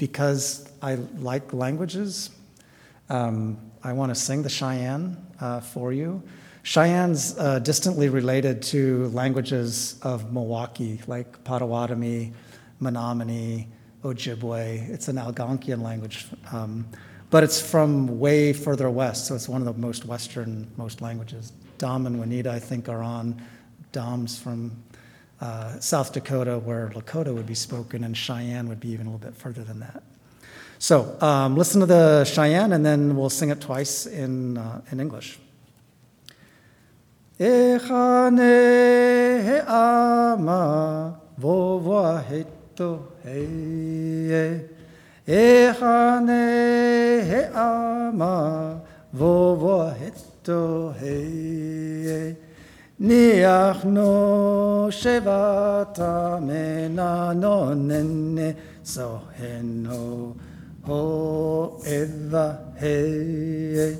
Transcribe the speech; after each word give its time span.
because 0.00 0.66
I 0.80 0.94
like 1.18 1.52
languages, 1.52 2.30
um, 3.10 3.58
I 3.84 3.92
want 3.92 4.08
to 4.08 4.14
sing 4.14 4.42
the 4.42 4.48
Cheyenne 4.48 5.14
uh, 5.38 5.60
for 5.60 5.92
you. 5.92 6.22
Cheyenne's 6.62 7.38
uh, 7.38 7.58
distantly 7.58 8.08
related 8.08 8.62
to 8.62 9.08
languages 9.08 9.98
of 10.00 10.32
Milwaukee, 10.32 11.02
like 11.06 11.44
Potawatomi, 11.44 12.32
Menominee, 12.80 13.68
Ojibwe. 14.02 14.88
It's 14.88 15.08
an 15.08 15.16
Algonquian 15.16 15.82
language, 15.82 16.28
um, 16.50 16.88
but 17.28 17.44
it's 17.44 17.60
from 17.60 18.18
way 18.18 18.54
further 18.54 18.88
west, 18.88 19.26
so 19.26 19.34
it's 19.34 19.50
one 19.50 19.60
of 19.60 19.66
the 19.66 19.78
most 19.78 20.06
western 20.06 20.66
most 20.78 21.02
languages. 21.02 21.52
Dom 21.76 22.06
and 22.06 22.18
Juanita, 22.18 22.50
I 22.50 22.58
think, 22.58 22.88
are 22.88 23.02
on. 23.02 23.42
Dom's 23.92 24.38
from 24.38 24.82
uh, 25.40 25.78
South 25.80 26.12
Dakota, 26.12 26.58
where 26.58 26.90
Lakota 26.94 27.34
would 27.34 27.46
be 27.46 27.54
spoken, 27.54 28.04
and 28.04 28.16
Cheyenne 28.16 28.68
would 28.68 28.80
be 28.80 28.90
even 28.90 29.06
a 29.06 29.10
little 29.10 29.26
bit 29.26 29.36
further 29.36 29.64
than 29.64 29.80
that. 29.80 30.02
So 30.78 31.16
um, 31.20 31.56
listen 31.56 31.80
to 31.80 31.86
the 31.86 32.24
Cheyenne, 32.24 32.72
and 32.72 32.84
then 32.84 33.16
we'll 33.16 33.30
sing 33.30 33.50
it 33.50 33.60
twice 33.60 34.06
in, 34.06 34.56
uh, 34.56 34.80
in 34.90 35.00
English. 35.00 35.38
Heye. 43.24 44.64
Echane 45.26 46.44
ama 47.54 48.80
vovoa 49.12 49.94
heto 49.98 50.94
heye. 50.98 52.36
Niach 53.00 53.82
no 53.84 54.88
shevata 54.90 56.38
mena 56.38 57.32
no 57.32 57.72
nene 57.72 58.54
soheno 58.84 60.36
ho 60.84 61.80
eva 61.86 62.74
heye. 62.78 63.96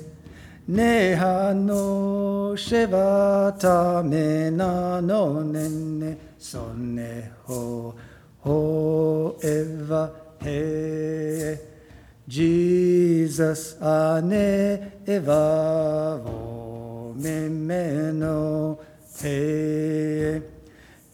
Neha 0.67 1.51
no 1.55 2.53
shevata 2.53 4.03
mena 4.07 5.01
no 5.01 5.41
nene 5.41 6.17
sonne 6.37 7.31
ho 7.43 9.35
eva 9.41 10.11
he 10.43 11.57
Jesus 12.27 13.75
ane 13.81 15.01
eva 15.07 16.21
vo 16.23 17.13
memeno 17.17 18.77
he 19.21 20.41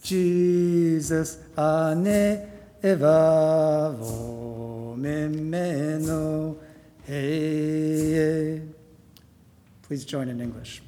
Jesus 0.02 1.38
ane 1.56 2.46
eva 2.82 3.94
vo 3.98 4.94
memeno 4.96 6.56
he 7.06 8.60
Please 9.88 10.04
join 10.04 10.28
in 10.28 10.40
English. 10.42 10.82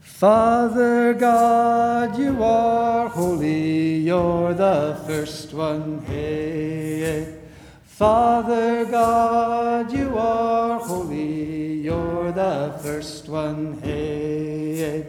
Father 0.00 1.12
God, 1.12 2.18
you 2.18 2.42
are 2.42 3.08
holy, 3.08 3.96
you're 3.96 4.54
the 4.54 4.96
first 5.06 5.52
one. 5.52 6.00
Hey, 6.06 7.40
Father 7.84 8.86
God, 8.86 9.92
you 9.92 10.16
are 10.16 10.78
holy, 10.78 11.74
you're 11.74 12.32
the 12.32 12.72
first 12.82 13.28
one. 13.28 13.78
Hey, 13.82 15.08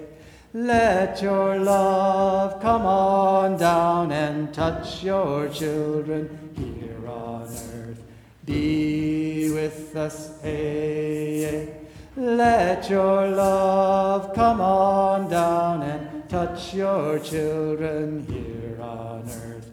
let 0.54 1.20
your 1.22 1.58
love 1.58 2.62
come 2.62 2.86
on 2.86 3.58
down 3.58 4.12
and 4.12 4.54
touch 4.54 5.04
your 5.04 5.50
children 5.50 6.54
here 6.56 7.10
on 7.10 7.44
earth. 7.44 8.02
Be 8.46 9.52
with 9.52 9.96
us. 9.96 10.40
Hey, 10.44 11.74
let 12.16 12.88
your 12.88 13.30
love 13.30 14.36
come 14.36 14.62
on 14.62 15.28
down 15.28 15.82
and 15.82 16.30
touch 16.30 16.76
your 16.76 17.18
children 17.18 18.24
here 18.28 18.80
on 18.80 19.24
earth. 19.28 19.72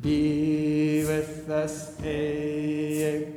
Be 0.00 1.04
with 1.06 1.48
us, 1.50 1.98
hey, 2.00 3.34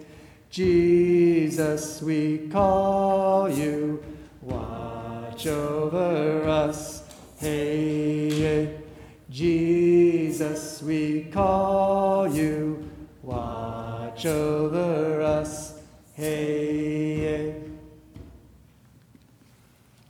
Jesus, 0.50 2.02
we 2.02 2.48
call 2.48 3.50
you. 3.50 4.02
Watch 5.36 5.48
over 5.48 6.48
us, 6.48 7.04
hey, 7.40 8.78
Jesus, 9.30 10.82
we 10.82 11.26
call 11.26 12.26
you. 12.26 12.90
Watch 13.22 14.26
over 14.28 15.22
us, 15.22 15.78
hey. 16.14 17.54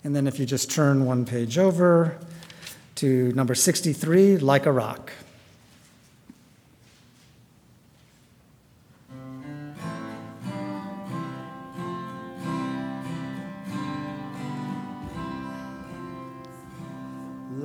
And 0.03 0.15
then 0.15 0.27
if 0.27 0.37
you 0.37 0.45
just 0.45 0.69
turn 0.69 1.07
one 1.07 1.25
page 1.25 1.57
over 1.57 2.19
to 2.93 3.31
number 3.31 3.55
63, 3.55 4.37
Like 4.37 4.67
a 4.67 4.71
Rock. 4.71 5.11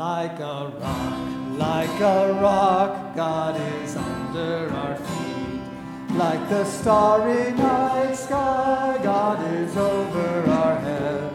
Like 0.00 0.40
a 0.40 0.72
rock, 0.80 1.58
like 1.58 2.00
a 2.00 2.32
rock, 2.40 3.14
God 3.14 3.60
is 3.82 3.96
under 3.96 4.70
our 4.72 4.96
feet. 4.96 5.60
Like 6.16 6.48
the 6.48 6.64
starry 6.64 7.52
night 7.52 8.14
sky, 8.14 8.98
God 9.02 9.38
is 9.52 9.76
over 9.76 10.50
our 10.52 10.76
head. 10.80 11.30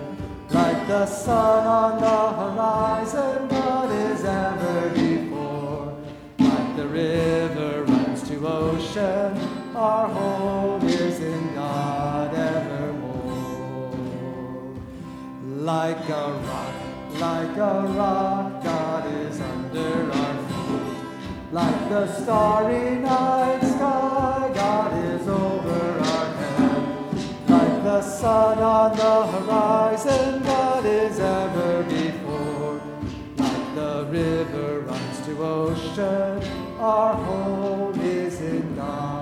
Like 0.50 0.88
the 0.88 1.06
sun 1.06 1.68
on 1.68 2.02
the 2.02 2.22
horizon, 2.42 3.48
God 3.50 3.92
is 3.92 4.24
ever 4.26 4.90
before. 4.96 5.96
Like 6.40 6.76
the 6.76 6.88
river 6.88 7.84
runs 7.84 8.28
to 8.30 8.48
ocean, 8.48 9.38
our 9.76 10.08
home 10.10 10.88
is 10.88 11.20
in 11.20 11.54
God 11.54 12.34
evermore. 12.34 13.94
Like 15.44 16.10
a 16.10 16.34
rock, 16.48 16.74
like 17.20 17.58
a 17.58 17.94
rock, 17.96 18.45
under 19.78 20.12
our 20.12 20.38
feet. 20.48 21.52
Like 21.52 21.90
the 21.90 22.08
starry 22.22 22.96
night 22.98 23.62
sky, 23.62 24.52
God 24.54 25.04
is 25.06 25.28
over 25.28 26.00
our 26.00 26.34
head. 26.36 27.50
Like 27.50 27.84
the 27.84 28.02
sun 28.02 28.60
on 28.60 28.96
the 28.98 29.28
horizon, 29.28 30.44
God 30.44 30.86
is 30.86 31.20
ever 31.20 31.84
before. 31.84 32.82
Like 33.38 33.76
the 33.76 34.08
river 34.10 34.82
runs 34.82 35.26
to 35.26 35.44
ocean, 35.44 36.78
our 36.80 37.14
home 37.14 38.00
is 38.02 38.42
in 38.42 38.76
God 38.76 39.15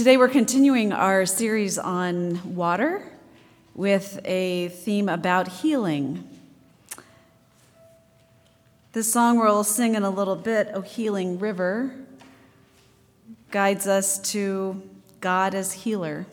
Today 0.00 0.16
we're 0.16 0.28
continuing 0.28 0.94
our 0.94 1.26
series 1.26 1.76
on 1.76 2.54
water 2.54 3.06
with 3.74 4.18
a 4.24 4.68
theme 4.68 5.10
about 5.10 5.46
healing. 5.46 6.26
This 8.94 9.12
song 9.12 9.38
we'll 9.38 9.62
sing 9.62 9.96
in 9.96 10.02
a 10.02 10.08
little 10.08 10.36
bit, 10.36 10.70
O 10.72 10.80
Healing 10.80 11.38
River, 11.38 11.94
guides 13.50 13.86
us 13.86 14.18
to 14.30 14.82
God 15.20 15.54
as 15.54 15.74
healer. 15.74 16.24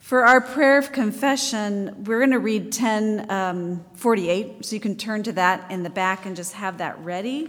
For 0.00 0.26
our 0.26 0.42
prayer 0.42 0.76
of 0.76 0.92
confession, 0.92 2.04
we're 2.04 2.18
going 2.18 2.32
to 2.32 2.38
read 2.38 2.64
1048, 2.64 4.46
um, 4.46 4.62
so 4.62 4.74
you 4.76 4.80
can 4.80 4.96
turn 4.96 5.22
to 5.22 5.32
that 5.32 5.70
in 5.70 5.82
the 5.82 5.88
back 5.88 6.26
and 6.26 6.36
just 6.36 6.52
have 6.52 6.76
that 6.76 6.98
ready. 6.98 7.48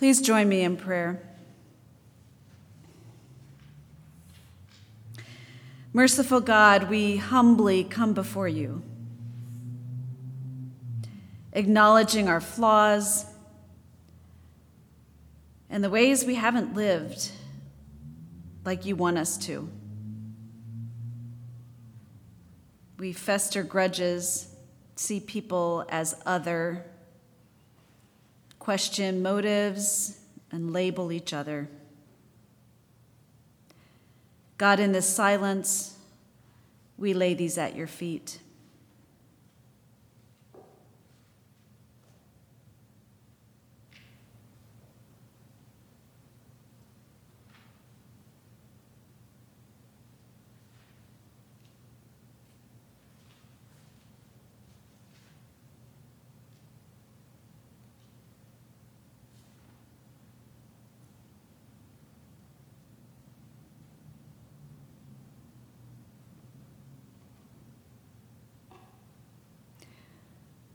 Please 0.00 0.22
join 0.22 0.48
me 0.48 0.62
in 0.62 0.78
prayer. 0.78 1.20
Merciful 5.92 6.40
God, 6.40 6.88
we 6.88 7.18
humbly 7.18 7.84
come 7.84 8.14
before 8.14 8.48
you, 8.48 8.82
acknowledging 11.52 12.30
our 12.30 12.40
flaws 12.40 13.26
and 15.68 15.84
the 15.84 15.90
ways 15.90 16.24
we 16.24 16.36
haven't 16.36 16.74
lived 16.74 17.30
like 18.64 18.86
you 18.86 18.96
want 18.96 19.18
us 19.18 19.36
to. 19.36 19.68
We 22.98 23.12
fester 23.12 23.62
grudges, 23.62 24.48
see 24.96 25.20
people 25.20 25.84
as 25.90 26.16
other, 26.24 26.86
question 28.70 29.20
motives, 29.20 30.20
and 30.52 30.72
label 30.72 31.10
each 31.10 31.32
other. 31.32 31.68
God, 34.58 34.78
in 34.78 34.92
this 34.92 35.08
silence, 35.08 35.98
we 36.96 37.12
lay 37.12 37.34
these 37.34 37.58
at 37.58 37.74
your 37.74 37.88
feet. 37.88 38.38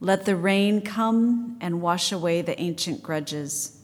Let 0.06 0.24
the 0.24 0.36
rain 0.36 0.82
come 0.82 1.56
and 1.60 1.82
wash 1.82 2.12
away 2.12 2.40
the 2.40 2.60
ancient 2.60 3.02
grudges, 3.02 3.80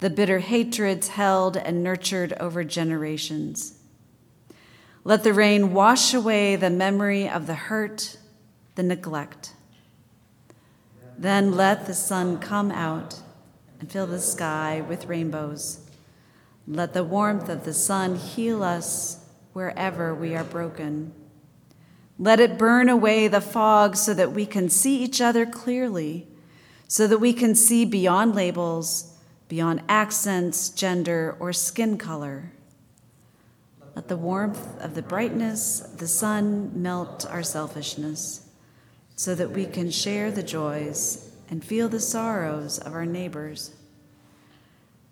the 0.00 0.10
bitter 0.10 0.40
hatreds 0.40 1.08
held 1.08 1.56
and 1.56 1.82
nurtured 1.82 2.34
over 2.34 2.62
generations. 2.64 3.78
Let 5.04 5.24
the 5.24 5.32
rain 5.32 5.72
wash 5.72 6.12
away 6.12 6.54
the 6.54 6.68
memory 6.68 7.26
of 7.26 7.46
the 7.46 7.54
hurt, 7.54 8.18
the 8.74 8.82
neglect. 8.82 9.54
Then 11.16 11.52
let 11.52 11.86
the 11.86 11.94
sun 11.94 12.38
come 12.38 12.70
out 12.70 13.18
and 13.80 13.90
fill 13.90 14.06
the 14.06 14.20
sky 14.20 14.82
with 14.86 15.06
rainbows. 15.06 15.80
Let 16.68 16.92
the 16.92 17.04
warmth 17.04 17.48
of 17.48 17.64
the 17.64 17.72
sun 17.72 18.16
heal 18.16 18.62
us 18.62 19.24
wherever 19.54 20.14
we 20.14 20.36
are 20.36 20.44
broken. 20.44 21.14
Let 22.18 22.40
it 22.40 22.58
burn 22.58 22.88
away 22.88 23.28
the 23.28 23.40
fog 23.40 23.96
so 23.96 24.14
that 24.14 24.32
we 24.32 24.46
can 24.46 24.70
see 24.70 25.02
each 25.02 25.20
other 25.20 25.44
clearly, 25.44 26.26
so 26.88 27.06
that 27.06 27.18
we 27.18 27.32
can 27.32 27.54
see 27.54 27.84
beyond 27.84 28.34
labels, 28.34 29.12
beyond 29.48 29.82
accents, 29.88 30.70
gender, 30.70 31.36
or 31.38 31.52
skin 31.52 31.98
color. 31.98 32.52
Let 33.94 34.08
the 34.08 34.16
warmth 34.16 34.80
of 34.80 34.94
the 34.94 35.02
brightness 35.02 35.80
of 35.80 35.98
the 35.98 36.08
sun 36.08 36.70
melt 36.82 37.26
our 37.26 37.42
selfishness, 37.42 38.48
so 39.14 39.34
that 39.34 39.50
we 39.50 39.66
can 39.66 39.90
share 39.90 40.30
the 40.30 40.42
joys 40.42 41.30
and 41.48 41.64
feel 41.64 41.88
the 41.88 42.00
sorrows 42.00 42.78
of 42.78 42.92
our 42.92 43.06
neighbors. 43.06 43.72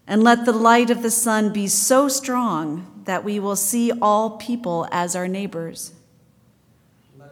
And 0.06 0.22
let 0.22 0.44
the 0.44 0.52
light 0.52 0.90
of 0.90 1.02
the 1.02 1.10
sun 1.10 1.52
be 1.52 1.66
so 1.66 2.08
strong 2.08 3.02
that 3.04 3.24
we 3.24 3.40
will 3.40 3.56
see 3.56 3.90
all 4.02 4.36
people 4.36 4.86
as 4.90 5.16
our 5.16 5.28
neighbors. 5.28 5.92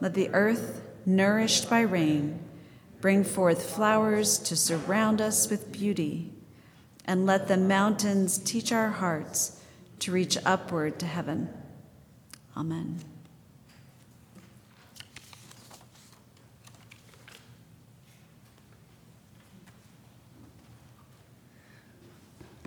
Let 0.02 0.14
the 0.14 0.30
earth, 0.30 0.82
nourished 1.06 1.70
by 1.70 1.82
rain, 1.82 2.40
bring 3.00 3.22
forth 3.22 3.70
flowers 3.70 4.36
to 4.38 4.56
surround 4.56 5.20
us 5.20 5.48
with 5.48 5.70
beauty, 5.70 6.32
and 7.04 7.24
let 7.24 7.46
the 7.46 7.56
mountains 7.56 8.38
teach 8.38 8.72
our 8.72 8.88
hearts 8.88 9.60
to 10.00 10.10
reach 10.10 10.36
upward 10.44 10.98
to 10.98 11.06
heaven. 11.06 11.50
Amen. 12.56 12.98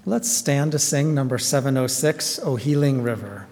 Let's 0.05 0.31
stand 0.31 0.71
to 0.71 0.79
sing 0.79 1.13
number 1.13 1.37
706, 1.37 2.39
O 2.43 2.55
Healing 2.55 3.03
River. 3.03 3.47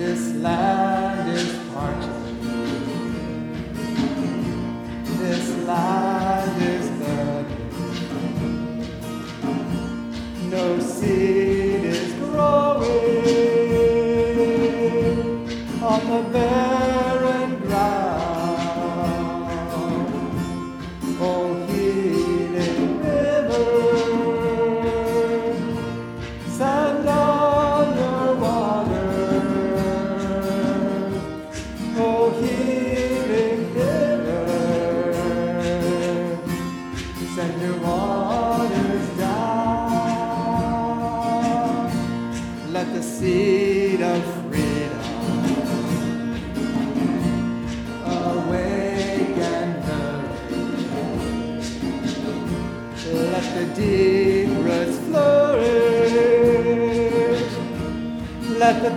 This 0.00 0.34
land 0.36 0.79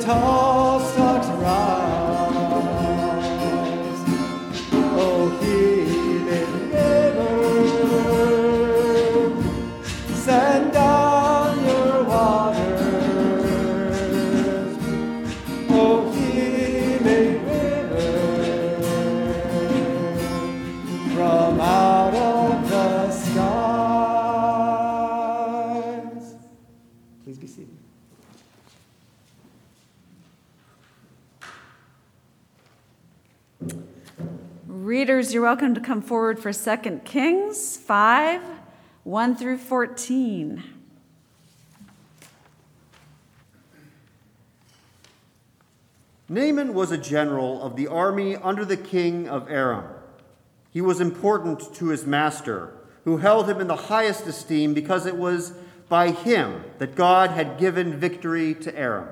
Let 0.05 0.42
welcome 35.53 35.75
to 35.75 35.81
come 35.81 36.01
forward 36.01 36.39
for 36.39 36.51
2 36.51 37.01
Kings 37.05 37.77
5 37.77 38.41
1 39.03 39.35
through 39.35 39.59
14. 39.59 40.63
Naaman 46.27 46.73
was 46.73 46.89
a 46.89 46.97
general 46.97 47.61
of 47.61 47.75
the 47.75 47.85
army 47.85 48.35
under 48.35 48.65
the 48.65 48.75
king 48.75 49.29
of 49.29 49.47
Aram. 49.47 49.85
He 50.71 50.81
was 50.81 50.99
important 50.99 51.71
to 51.75 51.89
his 51.89 52.03
master, 52.07 52.73
who 53.03 53.17
held 53.17 53.47
him 53.47 53.61
in 53.61 53.67
the 53.67 53.75
highest 53.75 54.25
esteem 54.25 54.73
because 54.73 55.05
it 55.05 55.17
was 55.17 55.53
by 55.87 56.09
him 56.09 56.63
that 56.79 56.95
God 56.95 57.29
had 57.29 57.59
given 57.59 57.99
victory 57.99 58.55
to 58.55 58.75
Aram. 58.75 59.07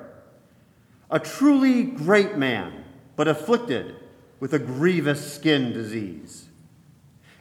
A 1.12 1.19
truly 1.19 1.83
great 1.83 2.36
man, 2.36 2.83
but 3.15 3.27
afflicted 3.27 4.00
with 4.41 4.53
a 4.53 4.60
grievous 4.60 5.33
skin 5.36 5.71
disease. 5.71 6.48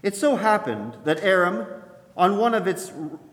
It 0.03 0.15
so 0.15 0.37
happened 0.37 0.99
that 1.05 1.25
Aram, 1.25 1.67
on 2.17 2.37
one 2.37 2.55
of 2.55 2.69
its 2.69 2.93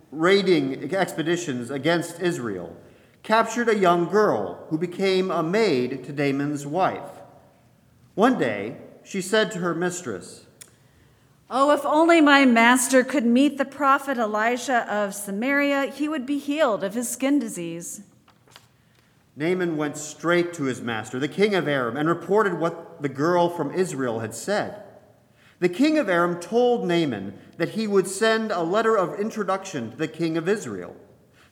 raiding 0.10 0.96
expeditions 0.96 1.70
against 1.70 2.22
Israel, 2.22 2.76
captured 3.24 3.68
a 3.68 3.78
young 3.78 4.06
girl 4.06 4.66
who 4.70 4.78
became 4.78 5.30
a 5.30 5.44
maid 5.44 6.06
to 6.06 6.14
Naaman's 6.14 6.66
wife. 6.66 7.20
One 8.16 8.40
day, 8.40 8.78
she 9.04 9.22
said 9.22 9.52
to 9.52 9.60
her 9.60 9.76
mistress, 9.76 10.46
Oh, 11.50 11.72
if 11.72 11.86
only 11.86 12.22
my 12.22 12.46
master 12.46 13.04
could 13.04 13.26
meet 13.26 13.58
the 13.58 13.66
prophet 13.66 14.18
Elijah 14.18 14.92
of 14.94 15.14
Samaria, 15.14 15.88
he 15.88 16.08
would 16.08 16.26
be 16.26 16.40
healed 16.40 16.86
of 16.86 16.94
his 16.94 17.10
skin 17.10 17.38
disease. 17.38 18.02
Naaman 19.38 19.78
went 19.78 19.98
straight 19.98 20.52
to 20.56 20.64
his 20.64 20.82
master, 20.82 21.20
the 21.20 21.28
king 21.28 21.54
of 21.54 21.68
Aram, 21.68 21.96
and 21.96 22.10
reported 22.10 22.56
what 22.56 23.04
the 23.04 23.10
girl 23.10 23.50
from 23.50 23.72
Israel 23.72 24.20
had 24.20 24.34
said. 24.34 24.82
The 25.60 25.70
king 25.70 26.00
of 26.00 26.10
Aram 26.10 26.40
told 26.40 26.88
Naaman 26.88 27.38
that 27.58 27.70
he 27.70 27.86
would 27.86 28.08
send 28.08 28.52
a 28.52 28.64
letter 28.64 28.98
of 28.98 29.20
introduction 29.20 29.92
to 29.92 29.98
the 29.98 30.08
king 30.08 30.38
of 30.38 30.50
Israel. 30.50 30.96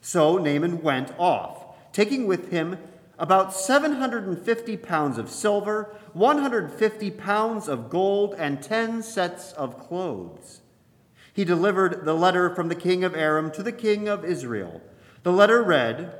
So 0.00 0.36
Naaman 0.36 0.82
went 0.82 1.12
off, 1.16 1.76
taking 1.92 2.26
with 2.26 2.50
him 2.50 2.76
about 3.20 3.54
750 3.54 4.76
pounds 4.78 5.16
of 5.16 5.30
silver, 5.30 5.94
150 6.12 7.10
pounds 7.12 7.68
of 7.68 7.88
gold, 7.88 8.34
and 8.36 8.60
10 8.60 9.04
sets 9.04 9.52
of 9.52 9.78
clothes. 9.78 10.60
He 11.32 11.44
delivered 11.44 12.04
the 12.04 12.14
letter 12.14 12.52
from 12.52 12.68
the 12.68 12.74
king 12.74 13.04
of 13.04 13.14
Aram 13.14 13.52
to 13.52 13.62
the 13.62 13.70
king 13.70 14.08
of 14.08 14.24
Israel. 14.24 14.82
The 15.22 15.32
letter 15.32 15.62
read, 15.62 16.18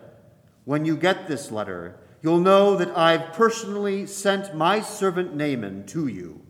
When 0.66 0.84
you 0.84 0.98
get 0.98 1.28
this 1.28 1.50
letter, 1.50 1.96
you'll 2.20 2.40
know 2.40 2.76
that 2.76 2.94
I've 2.94 3.32
personally 3.32 4.04
sent 4.04 4.54
my 4.54 4.82
servant 4.82 5.34
Naaman 5.34 5.86
to 5.86 6.06
you. 6.06 6.42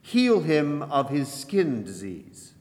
Heal 0.00 0.40
him 0.40 0.82
of 0.84 1.10
his 1.10 1.30
skin 1.30 1.84
disease. 1.84 2.54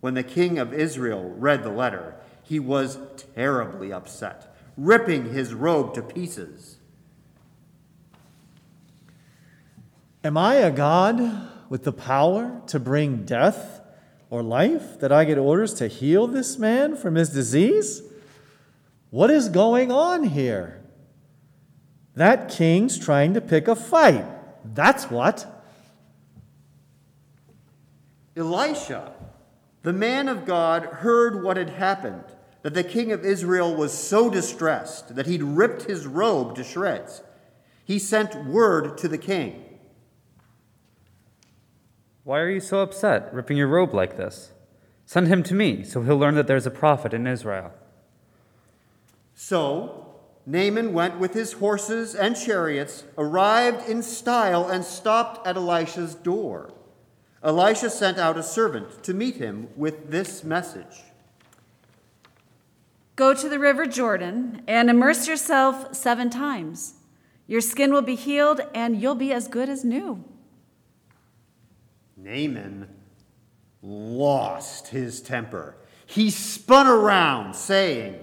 When 0.00 0.14
the 0.14 0.22
king 0.22 0.60
of 0.60 0.72
Israel 0.72 1.34
read 1.36 1.64
the 1.64 1.70
letter, 1.70 2.14
he 2.42 2.60
was 2.60 2.98
terribly 3.34 3.92
upset 3.92 4.54
ripping 4.76 5.32
his 5.32 5.54
robe 5.54 5.94
to 5.94 6.02
pieces. 6.02 6.78
Am 10.22 10.36
I 10.36 10.56
a 10.56 10.70
God 10.70 11.48
with 11.68 11.84
the 11.84 11.92
power 11.92 12.62
to 12.66 12.80
bring 12.80 13.24
death 13.24 13.80
or 14.30 14.42
life 14.42 14.98
that 15.00 15.12
I 15.12 15.24
get 15.24 15.38
orders 15.38 15.74
to 15.74 15.88
heal 15.88 16.26
this 16.26 16.58
man 16.58 16.96
from 16.96 17.14
his 17.14 17.30
disease? 17.30 18.02
What 19.14 19.30
is 19.30 19.48
going 19.48 19.92
on 19.92 20.24
here? 20.24 20.82
That 22.16 22.48
king's 22.48 22.98
trying 22.98 23.34
to 23.34 23.40
pick 23.40 23.68
a 23.68 23.76
fight. 23.76 24.26
That's 24.74 25.08
what. 25.08 25.46
Elisha, 28.36 29.12
the 29.84 29.92
man 29.92 30.28
of 30.28 30.44
God, 30.44 30.82
heard 30.86 31.44
what 31.44 31.56
had 31.56 31.70
happened 31.70 32.24
that 32.62 32.74
the 32.74 32.82
king 32.82 33.12
of 33.12 33.24
Israel 33.24 33.76
was 33.76 33.96
so 33.96 34.28
distressed 34.28 35.14
that 35.14 35.26
he'd 35.26 35.44
ripped 35.44 35.82
his 35.82 36.08
robe 36.08 36.56
to 36.56 36.64
shreds. 36.64 37.22
He 37.84 38.00
sent 38.00 38.44
word 38.44 38.98
to 38.98 39.06
the 39.06 39.16
king 39.16 39.64
Why 42.24 42.40
are 42.40 42.50
you 42.50 42.58
so 42.58 42.80
upset, 42.80 43.32
ripping 43.32 43.58
your 43.58 43.68
robe 43.68 43.94
like 43.94 44.16
this? 44.16 44.50
Send 45.06 45.28
him 45.28 45.44
to 45.44 45.54
me, 45.54 45.84
so 45.84 46.02
he'll 46.02 46.18
learn 46.18 46.34
that 46.34 46.48
there's 46.48 46.66
a 46.66 46.72
prophet 46.72 47.14
in 47.14 47.28
Israel. 47.28 47.72
So 49.34 50.14
Naaman 50.46 50.92
went 50.92 51.18
with 51.18 51.34
his 51.34 51.54
horses 51.54 52.14
and 52.14 52.36
chariots, 52.36 53.04
arrived 53.16 53.88
in 53.88 54.02
style, 54.02 54.68
and 54.68 54.84
stopped 54.84 55.46
at 55.46 55.56
Elisha's 55.56 56.14
door. 56.14 56.72
Elisha 57.42 57.90
sent 57.90 58.18
out 58.18 58.38
a 58.38 58.42
servant 58.42 59.02
to 59.04 59.14
meet 59.14 59.36
him 59.36 59.68
with 59.76 60.10
this 60.10 60.44
message. 60.44 61.02
Go 63.16 63.32
to 63.32 63.48
the 63.48 63.58
river 63.58 63.86
Jordan 63.86 64.62
and 64.66 64.90
immerse 64.90 65.28
yourself 65.28 65.94
seven 65.94 66.30
times. 66.30 66.94
Your 67.46 67.60
skin 67.60 67.92
will 67.92 68.02
be 68.02 68.16
healed 68.16 68.60
and 68.74 69.00
you'll 69.00 69.14
be 69.14 69.32
as 69.32 69.46
good 69.46 69.68
as 69.68 69.84
new. 69.84 70.24
Naaman 72.16 72.88
lost 73.82 74.88
his 74.88 75.20
temper. 75.20 75.76
He 76.06 76.30
spun 76.30 76.86
around, 76.86 77.54
saying, 77.54 78.18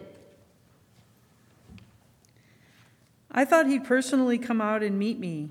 I 3.32 3.46
thought 3.46 3.68
he'd 3.68 3.86
personally 3.86 4.38
come 4.38 4.60
out 4.60 4.84
and 4.84 5.00
meet 5.00 5.18
me, 5.18 5.50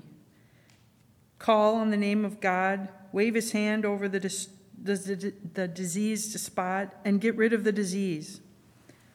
call 1.39 1.75
on 1.75 1.89
the 1.89 1.97
name 1.97 2.23
of 2.23 2.39
God, 2.39 2.89
wave 3.11 3.33
his 3.33 3.51
hand 3.51 3.85
over 3.85 4.07
the, 4.07 4.19
dis- 4.19 4.49
the, 4.81 4.93
the, 4.95 5.33
the 5.53 5.67
diseased 5.67 6.39
spot, 6.39 6.93
and 7.03 7.19
get 7.19 7.35
rid 7.35 7.53
of 7.53 7.63
the 7.63 7.71
disease. 7.71 8.41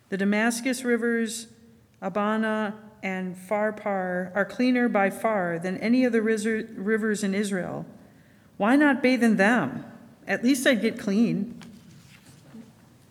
The 0.08 0.16
Damascus 0.16 0.84
rivers, 0.84 1.46
Abana 2.02 2.74
and 3.02 3.36
Pharpar, 3.36 4.34
are 4.34 4.44
cleaner 4.44 4.88
by 4.88 5.10
far 5.10 5.58
than 5.58 5.76
any 5.78 6.04
of 6.04 6.12
the 6.12 6.22
rivers 6.22 7.22
in 7.22 7.34
Israel. 7.34 7.86
Why 8.56 8.74
not 8.74 9.02
bathe 9.02 9.22
in 9.22 9.36
them? 9.36 9.84
At 10.26 10.42
least 10.42 10.66
I'd 10.66 10.80
get 10.80 10.98
clean. 10.98 11.60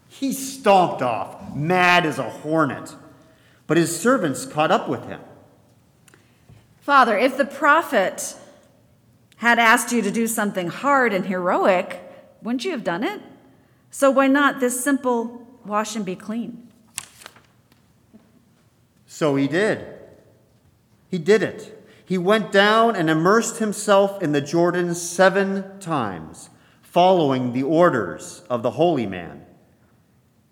He 0.10 0.34
stomped 0.34 1.02
off, 1.02 1.56
mad 1.56 2.06
as 2.06 2.20
a 2.20 2.30
hornet. 2.30 2.94
But 3.68 3.78
his 3.78 3.98
servants 3.98 4.46
caught 4.46 4.72
up 4.72 4.88
with 4.90 5.06
him. 5.06 5.22
Father, 6.86 7.18
if 7.18 7.36
the 7.36 7.46
prophet 7.46 8.36
had 9.38 9.58
asked 9.58 9.92
you 9.92 10.04
to 10.04 10.12
do 10.12 10.28
something 10.28 10.68
hard 10.68 11.14
and 11.14 11.26
heroic, 11.26 12.00
wouldn't 12.44 12.64
you 12.64 12.70
have 12.70 12.84
done 12.84 13.04
it? 13.04 13.24
So 13.90 14.12
why 14.12 14.28
not 14.28 14.60
this 14.60 14.84
simple 14.84 15.48
wash 15.66 15.96
and 15.96 16.06
be 16.06 16.16
clean? 16.16 16.68
So 19.08 19.36
he 19.36 19.48
did. 19.48 19.84
He 21.10 21.18
did 21.18 21.42
it. 21.42 21.92
He 22.06 22.20
went 22.20 22.52
down 22.52 22.96
and 22.96 23.10
immersed 23.10 23.58
himself 23.58 24.22
in 24.22 24.32
the 24.32 24.40
Jordan 24.40 24.94
seven 24.94 25.80
times, 25.80 26.52
following 26.84 27.54
the 27.54 27.64
orders 27.64 28.44
of 28.48 28.62
the 28.62 28.70
holy 28.70 29.08
man. 29.08 29.44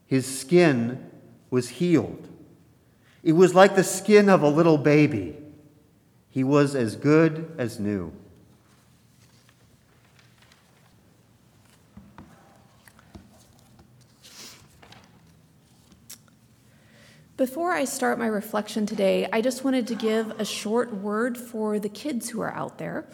His 0.08 0.26
skin 0.40 1.12
was 1.52 1.70
healed. 1.70 2.28
It 3.22 3.34
was 3.34 3.54
like 3.54 3.76
the 3.76 3.84
skin 3.84 4.30
of 4.30 4.42
a 4.42 4.50
little 4.50 4.80
baby. 4.80 5.38
He 6.34 6.44
was 6.44 6.74
as 6.74 6.96
good 6.96 7.54
as 7.60 7.80
new. 7.80 8.12
Before 17.38 17.72
I 17.72 17.86
start 17.86 18.18
my 18.18 18.26
reflection 18.26 18.88
today, 18.88 19.30
I 19.32 19.42
just 19.42 19.64
wanted 19.64 19.86
to 19.86 19.94
give 19.94 20.32
a 20.40 20.44
short 20.44 20.92
word 20.92 21.38
for 21.38 21.78
the 21.78 21.88
kids 21.88 22.32
who 22.32 22.42
are 22.42 22.52
out 22.56 22.80
there, 22.80 23.08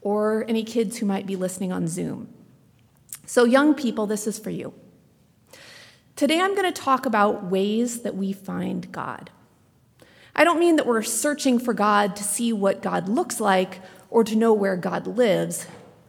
or 0.00 0.46
any 0.48 0.64
kids 0.64 0.96
who 0.96 1.04
might 1.04 1.26
be 1.26 1.36
listening 1.36 1.72
on 1.72 1.86
Zoom. 1.86 2.32
So, 3.26 3.44
young 3.44 3.74
people, 3.74 4.06
this 4.06 4.26
is 4.26 4.38
for 4.38 4.48
you. 4.48 4.72
Today 6.16 6.40
I'm 6.40 6.54
going 6.54 6.72
to 6.72 6.82
talk 6.82 7.04
about 7.04 7.50
ways 7.50 8.00
that 8.00 8.16
we 8.16 8.32
find 8.32 8.90
God. 8.90 9.28
I 10.34 10.44
don't 10.44 10.58
mean 10.58 10.76
that 10.76 10.86
we're 10.86 11.02
searching 11.02 11.58
for 11.58 11.74
God 11.74 12.16
to 12.16 12.24
see 12.24 12.52
what 12.52 12.82
God 12.82 13.08
looks 13.08 13.40
like 13.40 13.80
or 14.08 14.24
to 14.24 14.36
know 14.36 14.52
where 14.52 14.76
God 14.76 15.06
lives. 15.06 15.66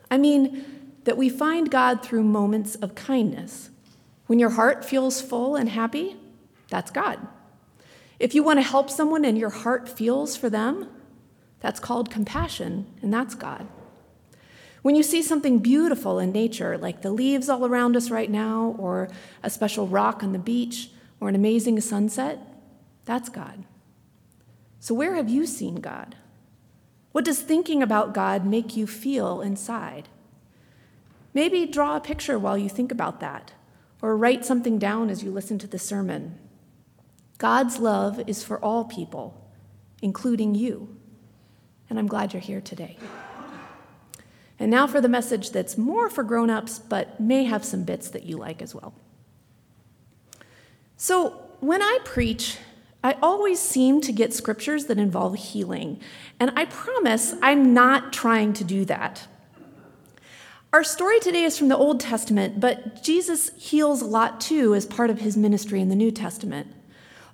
I 0.09 0.17
mean 0.17 0.65
that 1.03 1.17
we 1.17 1.29
find 1.29 1.69
God 1.69 2.03
through 2.03 2.23
moments 2.23 2.75
of 2.75 2.95
kindness. 2.95 3.69
When 4.27 4.39
your 4.39 4.51
heart 4.51 4.85
feels 4.85 5.21
full 5.21 5.55
and 5.55 5.69
happy, 5.69 6.15
that's 6.69 6.91
God. 6.91 7.19
If 8.19 8.33
you 8.33 8.43
want 8.43 8.59
to 8.59 8.63
help 8.63 8.89
someone 8.89 9.25
and 9.25 9.37
your 9.37 9.49
heart 9.49 9.89
feels 9.89 10.37
for 10.37 10.49
them, 10.49 10.87
that's 11.59 11.79
called 11.79 12.09
compassion, 12.09 12.85
and 13.01 13.13
that's 13.13 13.35
God. 13.35 13.67
When 14.81 14.95
you 14.95 15.03
see 15.03 15.21
something 15.21 15.59
beautiful 15.59 16.19
in 16.19 16.31
nature, 16.31 16.77
like 16.77 17.01
the 17.01 17.11
leaves 17.11 17.47
all 17.47 17.65
around 17.65 17.95
us 17.95 18.11
right 18.11 18.29
now, 18.29 18.75
or 18.77 19.09
a 19.41 19.49
special 19.49 19.87
rock 19.87 20.23
on 20.23 20.33
the 20.33 20.39
beach, 20.39 20.89
or 21.19 21.29
an 21.29 21.35
amazing 21.35 21.79
sunset, 21.79 22.39
that's 23.05 23.29
God. 23.29 23.63
So, 24.83 24.93
where 24.93 25.15
have 25.15 25.29
you 25.29 25.45
seen 25.45 25.75
God? 25.75 26.17
What 27.13 27.23
does 27.23 27.39
thinking 27.39 27.81
about 27.81 28.13
God 28.13 28.45
make 28.45 28.75
you 28.75 28.85
feel 28.85 29.39
inside? 29.39 30.09
Maybe 31.33 31.65
draw 31.65 31.95
a 31.95 32.01
picture 32.01 32.37
while 32.37 32.57
you 32.57 32.67
think 32.67 32.91
about 32.91 33.21
that, 33.21 33.53
or 34.01 34.17
write 34.17 34.43
something 34.43 34.77
down 34.77 35.09
as 35.09 35.23
you 35.23 35.31
listen 35.31 35.57
to 35.59 35.67
the 35.67 35.79
sermon. 35.79 36.37
God's 37.37 37.79
love 37.79 38.27
is 38.27 38.43
for 38.43 38.59
all 38.59 38.83
people, 38.83 39.49
including 40.01 40.53
you. 40.53 40.93
And 41.89 41.97
I'm 41.97 42.07
glad 42.07 42.33
you're 42.33 42.41
here 42.41 42.59
today. 42.59 42.97
And 44.59 44.69
now 44.69 44.85
for 44.85 44.99
the 44.99 45.07
message 45.07 45.51
that's 45.51 45.77
more 45.77 46.09
for 46.09 46.23
grown 46.23 46.49
ups, 46.49 46.77
but 46.77 47.21
may 47.21 47.45
have 47.45 47.63
some 47.63 47.85
bits 47.85 48.09
that 48.09 48.23
you 48.23 48.35
like 48.35 48.61
as 48.61 48.75
well. 48.75 48.93
So, 50.97 51.39
when 51.61 51.81
I 51.81 51.99
preach, 52.03 52.57
I 53.03 53.17
always 53.21 53.59
seem 53.59 53.99
to 54.01 54.13
get 54.13 54.33
scriptures 54.33 54.85
that 54.85 54.97
involve 54.97 55.35
healing, 55.35 55.99
and 56.39 56.51
I 56.55 56.65
promise 56.65 57.35
I'm 57.41 57.73
not 57.73 58.13
trying 58.13 58.53
to 58.53 58.63
do 58.63 58.85
that. 58.85 59.27
Our 60.71 60.83
story 60.83 61.19
today 61.19 61.43
is 61.43 61.57
from 61.57 61.67
the 61.67 61.77
Old 61.77 61.99
Testament, 61.99 62.59
but 62.59 63.03
Jesus 63.03 63.51
heals 63.57 64.01
a 64.01 64.07
lot 64.07 64.39
too 64.39 64.73
as 64.73 64.85
part 64.85 65.09
of 65.09 65.19
his 65.19 65.37
ministry 65.37 65.81
in 65.81 65.89
the 65.89 65.95
New 65.95 66.11
Testament. 66.11 66.67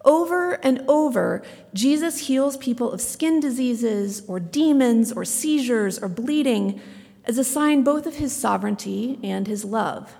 Over 0.03 0.53
and 0.53 0.83
over, 0.87 1.43
Jesus 1.73 2.27
heals 2.27 2.57
people 2.57 2.91
of 2.91 2.99
skin 2.99 3.39
diseases 3.39 4.23
or 4.27 4.39
demons 4.39 5.11
or 5.11 5.23
seizures 5.23 5.99
or 5.99 6.09
bleeding 6.09 6.81
as 7.25 7.37
a 7.37 7.43
sign 7.43 7.83
both 7.83 8.07
of 8.07 8.15
his 8.15 8.35
sovereignty 8.35 9.19
and 9.23 9.47
his 9.47 9.63
love. 9.63 10.15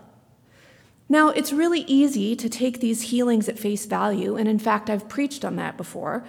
Now, 1.11 1.29
it's 1.29 1.51
really 1.51 1.81
easy 1.81 2.35
to 2.35 2.47
take 2.47 2.79
these 2.79 3.01
healings 3.03 3.49
at 3.49 3.57
face 3.57 3.87
value, 3.87 4.35
and 4.35 4.47
in 4.47 4.59
fact, 4.59 4.91
I've 4.91 5.09
preached 5.09 5.43
on 5.43 5.55
that 5.55 5.75
before. 5.75 6.23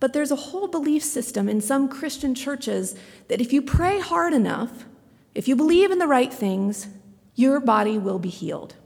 But 0.00 0.14
there's 0.14 0.30
a 0.30 0.36
whole 0.36 0.66
belief 0.66 1.04
system 1.04 1.48
in 1.48 1.60
some 1.60 1.88
Christian 1.88 2.34
churches 2.34 2.96
that 3.28 3.40
if 3.40 3.52
you 3.52 3.60
pray 3.60 4.00
hard 4.00 4.32
enough, 4.32 4.86
if 5.34 5.46
you 5.46 5.54
believe 5.56 5.90
in 5.90 5.98
the 5.98 6.06
right 6.06 6.32
things, 6.32 6.88
your 7.34 7.60
body 7.60 7.98
will 7.98 8.18
be 8.18 8.30
healed. 8.30 8.76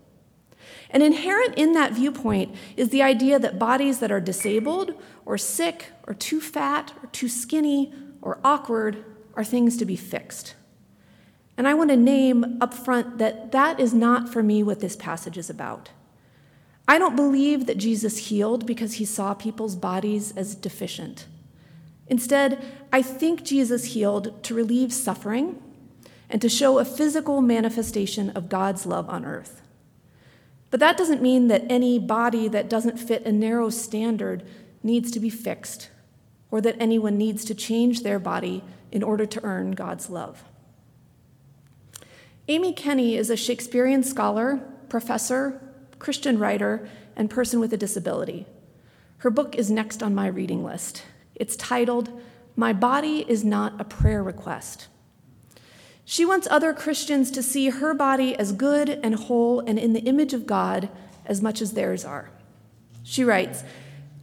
And 0.90 1.02
inherent 1.02 1.54
in 1.54 1.72
that 1.72 1.92
viewpoint 1.92 2.54
is 2.76 2.90
the 2.90 3.02
idea 3.02 3.38
that 3.38 3.58
bodies 3.58 4.00
that 4.00 4.10
are 4.10 4.20
disabled 4.20 4.94
or 5.24 5.38
sick 5.38 5.86
or 6.06 6.14
too 6.14 6.40
fat 6.40 6.92
or 7.02 7.08
too 7.08 7.28
skinny 7.28 7.94
or 8.20 8.40
awkward 8.44 9.04
are 9.34 9.44
things 9.44 9.76
to 9.78 9.84
be 9.84 9.96
fixed. 9.96 10.54
And 11.56 11.68
I 11.68 11.74
want 11.74 11.90
to 11.90 11.96
name 11.96 12.58
up 12.60 12.72
front 12.72 13.18
that 13.18 13.52
that 13.52 13.78
is 13.78 13.92
not 13.92 14.28
for 14.28 14.42
me 14.42 14.62
what 14.62 14.80
this 14.80 14.96
passage 14.96 15.36
is 15.36 15.50
about. 15.50 15.90
I 16.88 16.98
don't 16.98 17.16
believe 17.16 17.66
that 17.66 17.78
Jesus 17.78 18.28
healed 18.28 18.66
because 18.66 18.94
he 18.94 19.04
saw 19.04 19.34
people's 19.34 19.76
bodies 19.76 20.32
as 20.36 20.54
deficient. 20.54 21.26
Instead, 22.08 22.64
I 22.92 23.02
think 23.02 23.44
Jesus 23.44 23.94
healed 23.94 24.42
to 24.44 24.54
relieve 24.54 24.92
suffering 24.92 25.62
and 26.28 26.42
to 26.42 26.48
show 26.48 26.78
a 26.78 26.84
physical 26.84 27.40
manifestation 27.40 28.30
of 28.30 28.48
God's 28.48 28.86
love 28.86 29.08
on 29.08 29.24
earth. 29.24 29.62
But 30.70 30.80
that 30.80 30.96
doesn't 30.96 31.22
mean 31.22 31.48
that 31.48 31.64
any 31.68 31.98
body 31.98 32.48
that 32.48 32.68
doesn't 32.68 32.98
fit 32.98 33.26
a 33.26 33.32
narrow 33.32 33.68
standard 33.68 34.42
needs 34.82 35.10
to 35.12 35.20
be 35.20 35.30
fixed 35.30 35.90
or 36.50 36.60
that 36.62 36.76
anyone 36.80 37.18
needs 37.18 37.44
to 37.44 37.54
change 37.54 38.02
their 38.02 38.18
body 38.18 38.64
in 38.90 39.02
order 39.02 39.26
to 39.26 39.44
earn 39.44 39.72
God's 39.72 40.10
love. 40.10 40.42
Amy 42.48 42.72
Kenny 42.72 43.16
is 43.16 43.30
a 43.30 43.36
Shakespearean 43.36 44.02
scholar, 44.02 44.56
professor, 44.88 45.60
Christian 46.00 46.40
writer, 46.40 46.88
and 47.14 47.30
person 47.30 47.60
with 47.60 47.72
a 47.72 47.76
disability. 47.76 48.46
Her 49.18 49.30
book 49.30 49.54
is 49.54 49.70
next 49.70 50.02
on 50.02 50.12
my 50.12 50.26
reading 50.26 50.64
list. 50.64 51.04
It's 51.36 51.54
titled, 51.54 52.10
My 52.56 52.72
Body 52.72 53.24
is 53.28 53.44
Not 53.44 53.80
a 53.80 53.84
Prayer 53.84 54.24
Request. 54.24 54.88
She 56.04 56.24
wants 56.24 56.48
other 56.50 56.74
Christians 56.74 57.30
to 57.30 57.44
see 57.44 57.70
her 57.70 57.94
body 57.94 58.34
as 58.34 58.50
good 58.50 58.88
and 58.88 59.14
whole 59.14 59.60
and 59.60 59.78
in 59.78 59.92
the 59.92 60.00
image 60.00 60.34
of 60.34 60.44
God 60.44 60.88
as 61.24 61.40
much 61.40 61.62
as 61.62 61.74
theirs 61.74 62.04
are. 62.04 62.32
She 63.04 63.22
writes, 63.22 63.62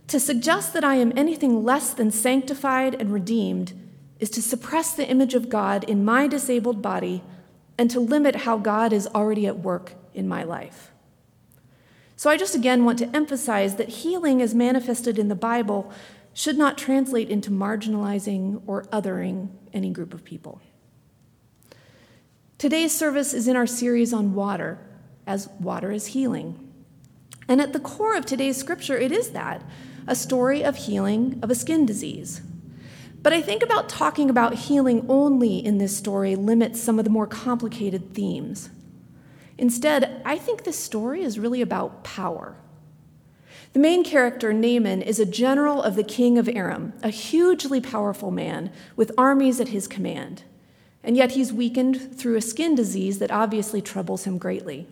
To 0.08 0.20
suggest 0.20 0.74
that 0.74 0.84
I 0.84 0.96
am 0.96 1.18
anything 1.18 1.64
less 1.64 1.94
than 1.94 2.12
sanctified 2.12 2.96
and 2.96 3.14
redeemed 3.14 3.72
is 4.20 4.30
to 4.32 4.42
suppress 4.42 4.94
the 4.94 5.08
image 5.08 5.36
of 5.36 5.48
God 5.48 5.86
in 5.86 6.04
my 6.04 6.28
disabled 6.28 6.82
body 6.82 7.24
and 7.80 7.90
to 7.90 8.00
limit 8.02 8.36
how 8.36 8.58
God 8.58 8.92
is 8.92 9.08
already 9.08 9.48
at 9.48 9.60
work 9.60 9.94
in 10.14 10.28
my 10.28 10.44
life. 10.44 10.92
So 12.18 12.30
I 12.30 12.36
just 12.36 12.54
again 12.54 12.84
want 12.84 13.00
to 13.00 13.16
emphasize 13.16 13.78
that 13.78 13.88
healing 13.88 14.42
as 14.42 14.54
manifested 14.54 15.18
in 15.18 15.30
the 15.30 15.36
Bible 15.36 15.90
should 16.34 16.58
not 16.58 16.78
translate 16.78 17.30
into 17.30 17.50
marginalizing 17.50 18.62
or 18.68 18.84
othering 18.92 19.48
any 19.74 19.92
group 19.92 20.14
of 20.14 20.26
people. 20.26 20.62
Today's 22.58 22.94
service 22.94 23.34
is 23.34 23.48
in 23.48 23.56
our 23.56 23.66
series 23.66 24.12
on 24.12 24.34
water, 24.34 24.78
as 25.26 25.48
water 25.62 25.90
is 25.90 26.08
healing. 26.08 26.60
And 27.48 27.62
at 27.62 27.72
the 27.72 27.80
core 27.80 28.18
of 28.18 28.26
today's 28.26 28.58
scripture, 28.58 28.98
it 28.98 29.14
is 29.14 29.30
that 29.30 29.64
a 30.06 30.16
story 30.16 30.66
of 30.66 30.76
healing 30.76 31.40
of 31.42 31.50
a 31.50 31.56
skin 31.56 31.86
disease. 31.86 32.42
But 33.22 33.34
I 33.34 33.42
think 33.42 33.64
about 33.64 33.90
talking 33.90 34.30
about 34.30 34.54
healing 34.54 35.06
only 35.10 35.58
in 35.58 35.78
this 35.78 35.96
story 35.96 36.36
limits 36.36 36.82
some 36.82 37.00
of 37.00 37.06
the 37.06 37.12
more 37.12 37.28
complicated 37.28 38.14
themes. 38.14 38.70
Instead, 39.58 40.22
I 40.24 40.38
think 40.38 40.64
this 40.64 40.80
story 40.80 41.22
is 41.22 41.38
really 41.38 41.62
about 41.62 42.04
power. 42.04 42.56
The 43.74 43.80
main 43.80 44.04
character, 44.04 44.54
Naaman, 44.54 45.02
is 45.02 45.20
a 45.20 45.26
general 45.26 45.84
of 45.84 45.96
the 45.96 46.04
king 46.04 46.38
of 46.38 46.48
Aram, 46.48 46.94
a 47.04 47.10
hugely 47.10 47.82
powerful 47.82 48.32
man 48.32 48.72
with 48.96 49.12
armies 49.18 49.60
at 49.60 49.68
his 49.68 49.88
command. 49.88 50.44
And 51.04 51.18
yet 51.18 51.32
he's 51.32 51.54
weakened 51.54 52.18
through 52.18 52.38
a 52.38 52.42
skin 52.42 52.74
disease 52.74 53.20
that 53.20 53.32
obviously 53.32 53.82
troubles 53.82 54.24
him 54.24 54.38
greatly. 54.38 54.88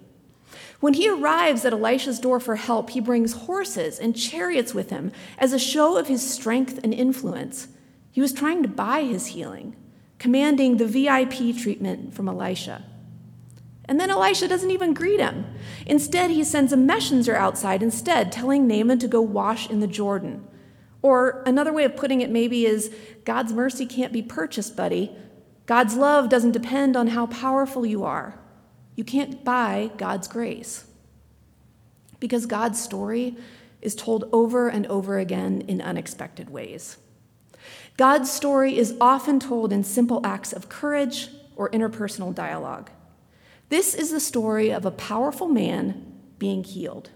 When 0.79 0.93
he 0.93 1.09
arrives 1.09 1.65
at 1.65 1.73
Elisha's 1.73 2.19
door 2.19 2.39
for 2.39 2.55
help, 2.55 2.91
he 2.91 2.99
brings 2.99 3.33
horses 3.33 3.99
and 3.99 4.15
chariots 4.15 4.73
with 4.73 4.89
him 4.89 5.11
as 5.37 5.53
a 5.53 5.59
show 5.59 5.97
of 5.97 6.07
his 6.07 6.29
strength 6.29 6.79
and 6.83 6.93
influence. 6.93 7.69
He 8.17 8.21
was 8.21 8.33
trying 8.33 8.63
to 8.63 8.67
buy 8.67 9.03
his 9.03 9.27
healing, 9.27 9.75
commanding 10.17 10.77
the 10.77 10.87
VIP 10.87 11.55
treatment 11.55 12.15
from 12.15 12.27
Elisha. 12.27 12.83
And 13.85 13.99
then 13.99 14.09
Elisha 14.09 14.47
doesn't 14.47 14.71
even 14.71 14.95
greet 14.95 15.19
him. 15.19 15.45
Instead, 15.85 16.31
he 16.31 16.43
sends 16.43 16.73
a 16.73 16.77
messenger 16.77 17.35
outside 17.35 17.83
instead, 17.83 18.31
telling 18.31 18.65
Naaman 18.65 18.97
to 18.97 19.07
go 19.07 19.21
wash 19.21 19.69
in 19.69 19.81
the 19.81 19.87
Jordan. 19.87 20.47
Or 21.03 21.43
another 21.45 21.71
way 21.71 21.83
of 21.83 21.95
putting 21.95 22.21
it 22.21 22.31
maybe 22.31 22.65
is 22.65 22.91
God's 23.23 23.53
mercy 23.53 23.85
can't 23.85 24.11
be 24.11 24.23
purchased, 24.23 24.75
buddy. 24.75 25.15
God's 25.67 25.95
love 25.95 26.27
doesn't 26.27 26.53
depend 26.53 26.97
on 26.97 27.09
how 27.09 27.27
powerful 27.27 27.85
you 27.85 28.03
are. 28.03 28.39
You 28.95 29.03
can't 29.03 29.43
buy 29.43 29.91
God's 29.97 30.27
grace. 30.27 30.87
Because 32.19 32.47
God's 32.47 32.81
story 32.81 33.37
is 33.79 33.93
told 33.93 34.27
over 34.31 34.69
and 34.69 34.87
over 34.87 35.19
again 35.19 35.61
in 35.67 35.83
unexpected 35.83 36.49
ways. 36.49 36.97
God's 37.97 38.31
story 38.31 38.77
is 38.77 38.95
often 39.01 39.39
told 39.39 39.73
in 39.73 39.83
simple 39.83 40.21
acts 40.23 40.53
of 40.53 40.69
courage 40.69 41.29
or 41.55 41.69
interpersonal 41.71 42.33
dialogue. 42.33 42.89
This 43.69 43.93
is 43.95 44.11
the 44.11 44.19
story 44.19 44.71
of 44.71 44.85
a 44.85 44.91
powerful 44.91 45.47
man 45.47 46.19
being 46.39 46.63
healed. 46.63 47.09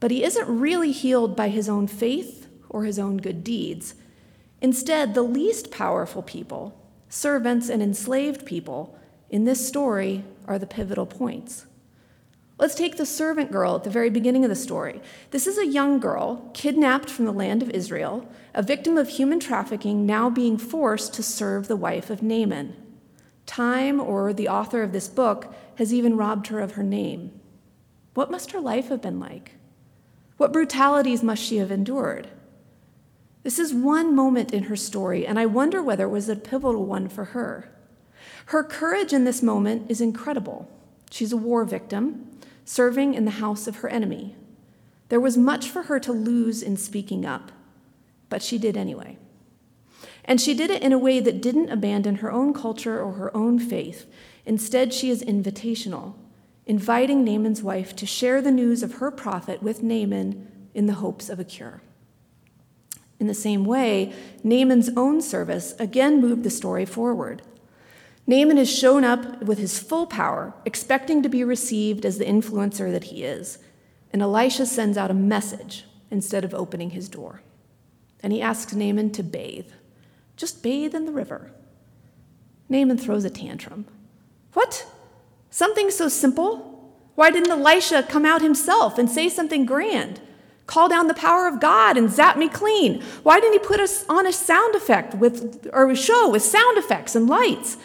But 0.00 0.10
he 0.10 0.24
isn't 0.24 0.48
really 0.48 0.92
healed 0.92 1.36
by 1.36 1.48
his 1.48 1.68
own 1.68 1.86
faith 1.86 2.48
or 2.68 2.84
his 2.84 2.98
own 2.98 3.18
good 3.18 3.44
deeds. 3.44 3.94
Instead, 4.60 5.14
the 5.14 5.22
least 5.22 5.70
powerful 5.70 6.22
people, 6.22 6.78
servants 7.08 7.68
and 7.68 7.82
enslaved 7.82 8.46
people, 8.46 8.98
in 9.28 9.44
this 9.44 9.66
story 9.66 10.24
are 10.46 10.58
the 10.58 10.66
pivotal 10.66 11.06
points. 11.06 11.66
Let's 12.62 12.76
take 12.76 12.96
the 12.96 13.04
servant 13.04 13.50
girl 13.50 13.74
at 13.74 13.82
the 13.82 13.90
very 13.90 14.08
beginning 14.08 14.44
of 14.44 14.48
the 14.48 14.54
story. 14.54 15.00
This 15.32 15.48
is 15.48 15.58
a 15.58 15.66
young 15.66 15.98
girl 15.98 16.48
kidnapped 16.54 17.10
from 17.10 17.24
the 17.24 17.32
land 17.32 17.60
of 17.60 17.70
Israel, 17.70 18.28
a 18.54 18.62
victim 18.62 18.96
of 18.96 19.08
human 19.08 19.40
trafficking, 19.40 20.06
now 20.06 20.30
being 20.30 20.56
forced 20.56 21.12
to 21.14 21.24
serve 21.24 21.66
the 21.66 21.74
wife 21.74 22.08
of 22.08 22.22
Naaman. 22.22 22.76
Time, 23.46 23.98
or 23.98 24.32
the 24.32 24.46
author 24.46 24.84
of 24.84 24.92
this 24.92 25.08
book, 25.08 25.52
has 25.74 25.92
even 25.92 26.16
robbed 26.16 26.46
her 26.46 26.60
of 26.60 26.74
her 26.74 26.84
name. 26.84 27.32
What 28.14 28.30
must 28.30 28.52
her 28.52 28.60
life 28.60 28.90
have 28.90 29.02
been 29.02 29.18
like? 29.18 29.56
What 30.36 30.52
brutalities 30.52 31.24
must 31.24 31.42
she 31.42 31.56
have 31.56 31.72
endured? 31.72 32.28
This 33.42 33.58
is 33.58 33.74
one 33.74 34.14
moment 34.14 34.54
in 34.54 34.64
her 34.64 34.76
story, 34.76 35.26
and 35.26 35.36
I 35.36 35.46
wonder 35.46 35.82
whether 35.82 36.04
it 36.04 36.10
was 36.10 36.28
a 36.28 36.36
pivotal 36.36 36.86
one 36.86 37.08
for 37.08 37.24
her. 37.24 37.76
Her 38.46 38.62
courage 38.62 39.12
in 39.12 39.24
this 39.24 39.42
moment 39.42 39.90
is 39.90 40.00
incredible. 40.00 40.70
She's 41.10 41.32
a 41.32 41.36
war 41.36 41.64
victim, 41.64 42.28
serving 42.64 43.14
in 43.14 43.24
the 43.24 43.32
house 43.32 43.66
of 43.66 43.76
her 43.76 43.88
enemy. 43.88 44.36
There 45.08 45.20
was 45.20 45.36
much 45.36 45.68
for 45.68 45.84
her 45.84 46.00
to 46.00 46.12
lose 46.12 46.62
in 46.62 46.76
speaking 46.76 47.26
up, 47.26 47.52
but 48.28 48.42
she 48.42 48.58
did 48.58 48.76
anyway. 48.76 49.18
And 50.24 50.40
she 50.40 50.54
did 50.54 50.70
it 50.70 50.82
in 50.82 50.92
a 50.92 50.98
way 50.98 51.20
that 51.20 51.42
didn't 51.42 51.70
abandon 51.70 52.16
her 52.16 52.32
own 52.32 52.54
culture 52.54 53.00
or 53.00 53.12
her 53.12 53.36
own 53.36 53.58
faith. 53.58 54.06
Instead, 54.46 54.94
she 54.94 55.10
is 55.10 55.22
invitational, 55.22 56.14
inviting 56.64 57.24
Naaman's 57.24 57.62
wife 57.62 57.94
to 57.96 58.06
share 58.06 58.40
the 58.40 58.50
news 58.50 58.82
of 58.82 58.94
her 58.94 59.10
prophet 59.10 59.62
with 59.62 59.82
Naaman 59.82 60.48
in 60.74 60.86
the 60.86 60.94
hopes 60.94 61.28
of 61.28 61.40
a 61.40 61.44
cure. 61.44 61.82
In 63.18 63.26
the 63.26 63.34
same 63.34 63.64
way, 63.64 64.12
Naaman's 64.42 64.90
own 64.96 65.20
service 65.20 65.74
again 65.78 66.20
moved 66.20 66.42
the 66.42 66.50
story 66.50 66.84
forward. 66.84 67.42
Naaman 68.26 68.56
has 68.56 68.70
shown 68.70 69.04
up 69.04 69.42
with 69.42 69.58
his 69.58 69.78
full 69.78 70.06
power, 70.06 70.54
expecting 70.64 71.22
to 71.22 71.28
be 71.28 71.42
received 71.42 72.04
as 72.04 72.18
the 72.18 72.24
influencer 72.24 72.90
that 72.92 73.04
he 73.04 73.24
is. 73.24 73.58
And 74.12 74.22
Elisha 74.22 74.66
sends 74.66 74.96
out 74.96 75.10
a 75.10 75.14
message 75.14 75.84
instead 76.10 76.44
of 76.44 76.54
opening 76.54 76.90
his 76.90 77.08
door. 77.08 77.42
And 78.22 78.32
he 78.32 78.40
asks 78.40 78.74
Naaman 78.74 79.10
to 79.12 79.22
bathe. 79.22 79.72
Just 80.36 80.62
bathe 80.62 80.94
in 80.94 81.06
the 81.06 81.12
river. 81.12 81.50
Naaman 82.68 82.98
throws 82.98 83.24
a 83.24 83.30
tantrum. 83.30 83.86
What? 84.52 84.86
Something 85.50 85.90
so 85.90 86.08
simple? 86.08 86.94
Why 87.14 87.30
didn't 87.30 87.50
Elisha 87.50 88.04
come 88.04 88.24
out 88.24 88.42
himself 88.42 88.98
and 88.98 89.10
say 89.10 89.28
something 89.28 89.66
grand? 89.66 90.20
Call 90.66 90.88
down 90.88 91.08
the 91.08 91.14
power 91.14 91.46
of 91.46 91.60
God 91.60 91.96
and 91.96 92.10
zap 92.10 92.36
me 92.38 92.48
clean. 92.48 93.02
Why 93.22 93.40
didn't 93.40 93.54
he 93.60 93.66
put 93.66 93.80
us 93.80 94.04
on 94.08 94.26
a 94.26 94.32
sound 94.32 94.74
effect 94.74 95.14
with 95.14 95.68
or 95.72 95.90
a 95.90 95.96
show 95.96 96.30
with 96.30 96.42
sound 96.42 96.78
effects 96.78 97.14
and 97.14 97.28
lights? 97.28 97.76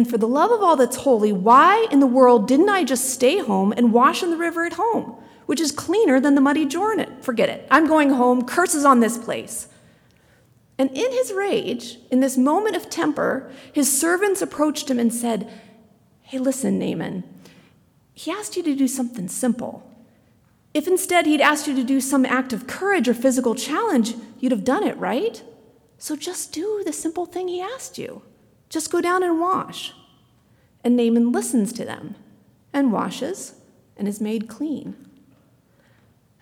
And 0.00 0.08
for 0.08 0.16
the 0.16 0.26
love 0.26 0.50
of 0.50 0.62
all 0.62 0.76
that's 0.76 0.96
holy, 0.96 1.30
why 1.30 1.86
in 1.90 2.00
the 2.00 2.06
world 2.06 2.48
didn't 2.48 2.70
I 2.70 2.84
just 2.84 3.10
stay 3.10 3.36
home 3.36 3.70
and 3.76 3.92
wash 3.92 4.22
in 4.22 4.30
the 4.30 4.38
river 4.38 4.64
at 4.64 4.72
home, 4.72 5.14
which 5.44 5.60
is 5.60 5.72
cleaner 5.72 6.18
than 6.18 6.34
the 6.34 6.40
muddy 6.40 6.64
Jordan? 6.64 7.20
Forget 7.20 7.50
it. 7.50 7.68
I'm 7.70 7.86
going 7.86 8.08
home. 8.08 8.46
Curses 8.46 8.86
on 8.86 9.00
this 9.00 9.18
place. 9.18 9.68
And 10.78 10.88
in 10.92 11.12
his 11.12 11.34
rage, 11.34 11.98
in 12.10 12.20
this 12.20 12.38
moment 12.38 12.76
of 12.76 12.88
temper, 12.88 13.52
his 13.74 14.00
servants 14.00 14.40
approached 14.40 14.90
him 14.90 14.98
and 14.98 15.12
said, 15.12 15.52
Hey, 16.22 16.38
listen, 16.38 16.78
Naaman, 16.78 17.22
he 18.14 18.30
asked 18.30 18.56
you 18.56 18.62
to 18.62 18.74
do 18.74 18.88
something 18.88 19.28
simple. 19.28 19.86
If 20.72 20.88
instead 20.88 21.26
he'd 21.26 21.42
asked 21.42 21.66
you 21.66 21.76
to 21.76 21.84
do 21.84 22.00
some 22.00 22.24
act 22.24 22.54
of 22.54 22.66
courage 22.66 23.06
or 23.06 23.12
physical 23.12 23.54
challenge, 23.54 24.14
you'd 24.38 24.52
have 24.52 24.64
done 24.64 24.82
it, 24.82 24.96
right? 24.96 25.42
So 25.98 26.16
just 26.16 26.54
do 26.54 26.82
the 26.86 26.92
simple 26.94 27.26
thing 27.26 27.48
he 27.48 27.60
asked 27.60 27.98
you. 27.98 28.22
Just 28.70 28.90
go 28.90 29.02
down 29.02 29.22
and 29.22 29.38
wash. 29.38 29.92
And 30.82 30.96
Naaman 30.96 31.32
listens 31.32 31.72
to 31.74 31.84
them 31.84 32.14
and 32.72 32.92
washes 32.92 33.54
and 33.96 34.08
is 34.08 34.20
made 34.20 34.48
clean. 34.48 34.96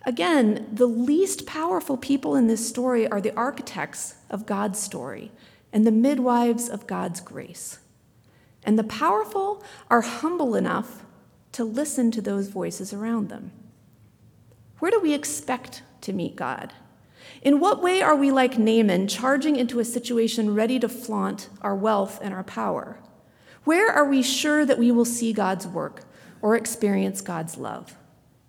Again, 0.05 0.69
the 0.71 0.85
least 0.85 1.45
powerful 1.45 1.97
people 1.97 2.35
in 2.35 2.47
this 2.47 2.67
story 2.67 3.07
are 3.09 3.19
the 3.19 3.35
architects 3.35 4.15
of 4.29 4.45
God's 4.45 4.79
story 4.79 5.31
and 5.73 5.85
the 5.85 5.91
midwives 5.91 6.69
of 6.69 6.87
God's 6.87 7.19
grace. 7.19 7.79
And 8.63 8.79
the 8.79 8.83
powerful 8.83 9.63
are 9.89 10.01
humble 10.01 10.55
enough 10.55 11.03
to 11.51 11.63
listen 11.63 12.11
to 12.11 12.21
those 12.21 12.47
voices 12.47 12.93
around 12.93 13.29
them. 13.29 13.51
Where 14.79 14.91
do 14.91 14.99
we 14.99 15.13
expect 15.13 15.83
to 16.01 16.13
meet 16.13 16.35
God? 16.35 16.73
In 17.41 17.59
what 17.59 17.81
way 17.81 18.01
are 18.01 18.15
we 18.15 18.31
like 18.31 18.57
Naaman, 18.57 19.07
charging 19.07 19.55
into 19.55 19.79
a 19.79 19.85
situation 19.85 20.55
ready 20.55 20.77
to 20.79 20.89
flaunt 20.89 21.49
our 21.61 21.75
wealth 21.75 22.19
and 22.21 22.33
our 22.33 22.43
power? 22.43 22.99
Where 23.63 23.89
are 23.89 24.05
we 24.05 24.21
sure 24.21 24.65
that 24.65 24.77
we 24.77 24.91
will 24.91 25.05
see 25.05 25.31
God's 25.31 25.65
work 25.65 26.03
or 26.41 26.55
experience 26.55 27.21
God's 27.21 27.57
love? 27.57 27.95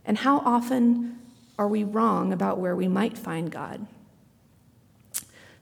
And 0.05 0.18
how 0.18 0.38
often 0.40 1.20
are 1.59 1.68
we 1.68 1.85
wrong 1.85 2.33
about 2.33 2.59
where 2.59 2.74
we 2.74 2.88
might 2.88 3.16
find 3.16 3.50
God? 3.50 3.87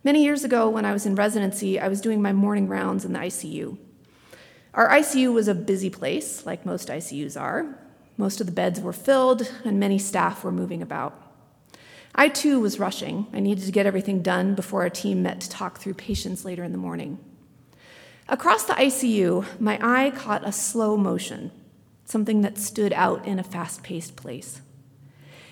Many 0.04 0.24
years 0.24 0.44
ago, 0.44 0.68
when 0.70 0.84
I 0.84 0.92
was 0.92 1.04
in 1.04 1.14
residency, 1.14 1.78
I 1.78 1.88
was 1.88 2.00
doing 2.00 2.22
my 2.22 2.32
morning 2.32 2.68
rounds 2.68 3.04
in 3.04 3.12
the 3.12 3.18
ICU. 3.18 3.76
Our 4.72 4.88
ICU 4.88 5.32
was 5.34 5.48
a 5.48 5.54
busy 5.54 5.90
place, 5.90 6.46
like 6.46 6.64
most 6.64 6.88
ICUs 6.88 7.38
are. 7.38 7.78
Most 8.16 8.40
of 8.40 8.46
the 8.46 8.52
beds 8.52 8.80
were 8.80 8.92
filled, 8.92 9.52
and 9.64 9.78
many 9.78 9.98
staff 9.98 10.44
were 10.44 10.52
moving 10.52 10.80
about. 10.80 11.27
I 12.14 12.28
too 12.28 12.60
was 12.60 12.78
rushing. 12.78 13.26
I 13.32 13.40
needed 13.40 13.64
to 13.66 13.72
get 13.72 13.86
everything 13.86 14.22
done 14.22 14.54
before 14.54 14.82
our 14.82 14.90
team 14.90 15.22
met 15.22 15.40
to 15.40 15.50
talk 15.50 15.78
through 15.78 15.94
patients 15.94 16.44
later 16.44 16.64
in 16.64 16.72
the 16.72 16.78
morning. 16.78 17.18
Across 18.28 18.64
the 18.64 18.74
ICU, 18.74 19.60
my 19.60 19.78
eye 19.80 20.10
caught 20.10 20.46
a 20.46 20.52
slow 20.52 20.96
motion, 20.96 21.50
something 22.04 22.42
that 22.42 22.58
stood 22.58 22.92
out 22.92 23.24
in 23.26 23.38
a 23.38 23.44
fast 23.44 23.82
paced 23.82 24.16
place. 24.16 24.60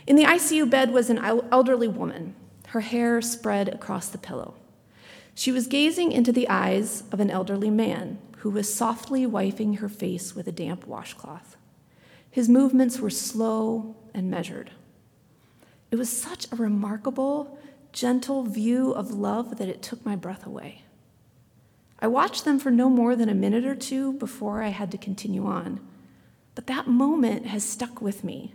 In 0.07 0.17
the 0.17 0.25
ICU 0.25 0.69
bed 0.69 0.93
was 0.93 1.09
an 1.09 1.19
elderly 1.19 1.89
woman, 1.89 2.35
her 2.69 2.81
hair 2.81 3.23
spread 3.23 3.69
across 3.69 4.09
the 4.09 4.19
pillow. 4.19 4.55
She 5.35 5.53
was 5.53 5.67
gazing 5.67 6.13
into 6.13 6.33
the 6.33 6.49
eyes 6.49 7.03
of 7.13 7.21
an 7.21 7.31
elderly 7.31 7.71
man 7.71 8.19
who 8.39 8.51
was 8.51 8.73
softly 8.73 9.27
wiping 9.27 9.75
her 9.75 9.89
face 9.89 10.35
with 10.35 10.47
a 10.47 10.53
damp 10.53 10.87
washcloth. 10.87 11.57
His 12.31 12.49
movements 12.49 12.99
were 12.99 13.11
slow 13.11 13.97
and 14.15 14.31
measured. 14.31 14.71
It 15.97 15.99
was 15.99 16.11
such 16.11 16.47
a 16.53 16.57
remarkable, 16.57 17.59
gentle 17.91 18.43
view 18.43 18.93
of 18.93 19.13
love 19.13 19.57
that 19.57 19.71
it 19.71 19.81
took 19.81 20.05
my 20.05 20.15
breath 20.15 20.45
away. 20.45 20.83
I 21.99 22.07
watched 22.07 22.45
them 22.45 22.59
for 22.59 22.71
no 22.71 22.91
more 22.91 23.17
than 23.17 23.31
a 23.31 23.35
minute 23.35 23.65
or 23.65 23.75
two 23.75 24.13
before 24.13 24.63
I 24.63 24.69
had 24.69 24.91
to 24.91 24.99
continue 24.99 25.47
on. 25.47 25.81
But 26.55 26.67
that 26.67 26.87
moment 26.87 27.47
has 27.47 27.65
stuck 27.65 28.03
with 28.03 28.25
me. 28.25 28.53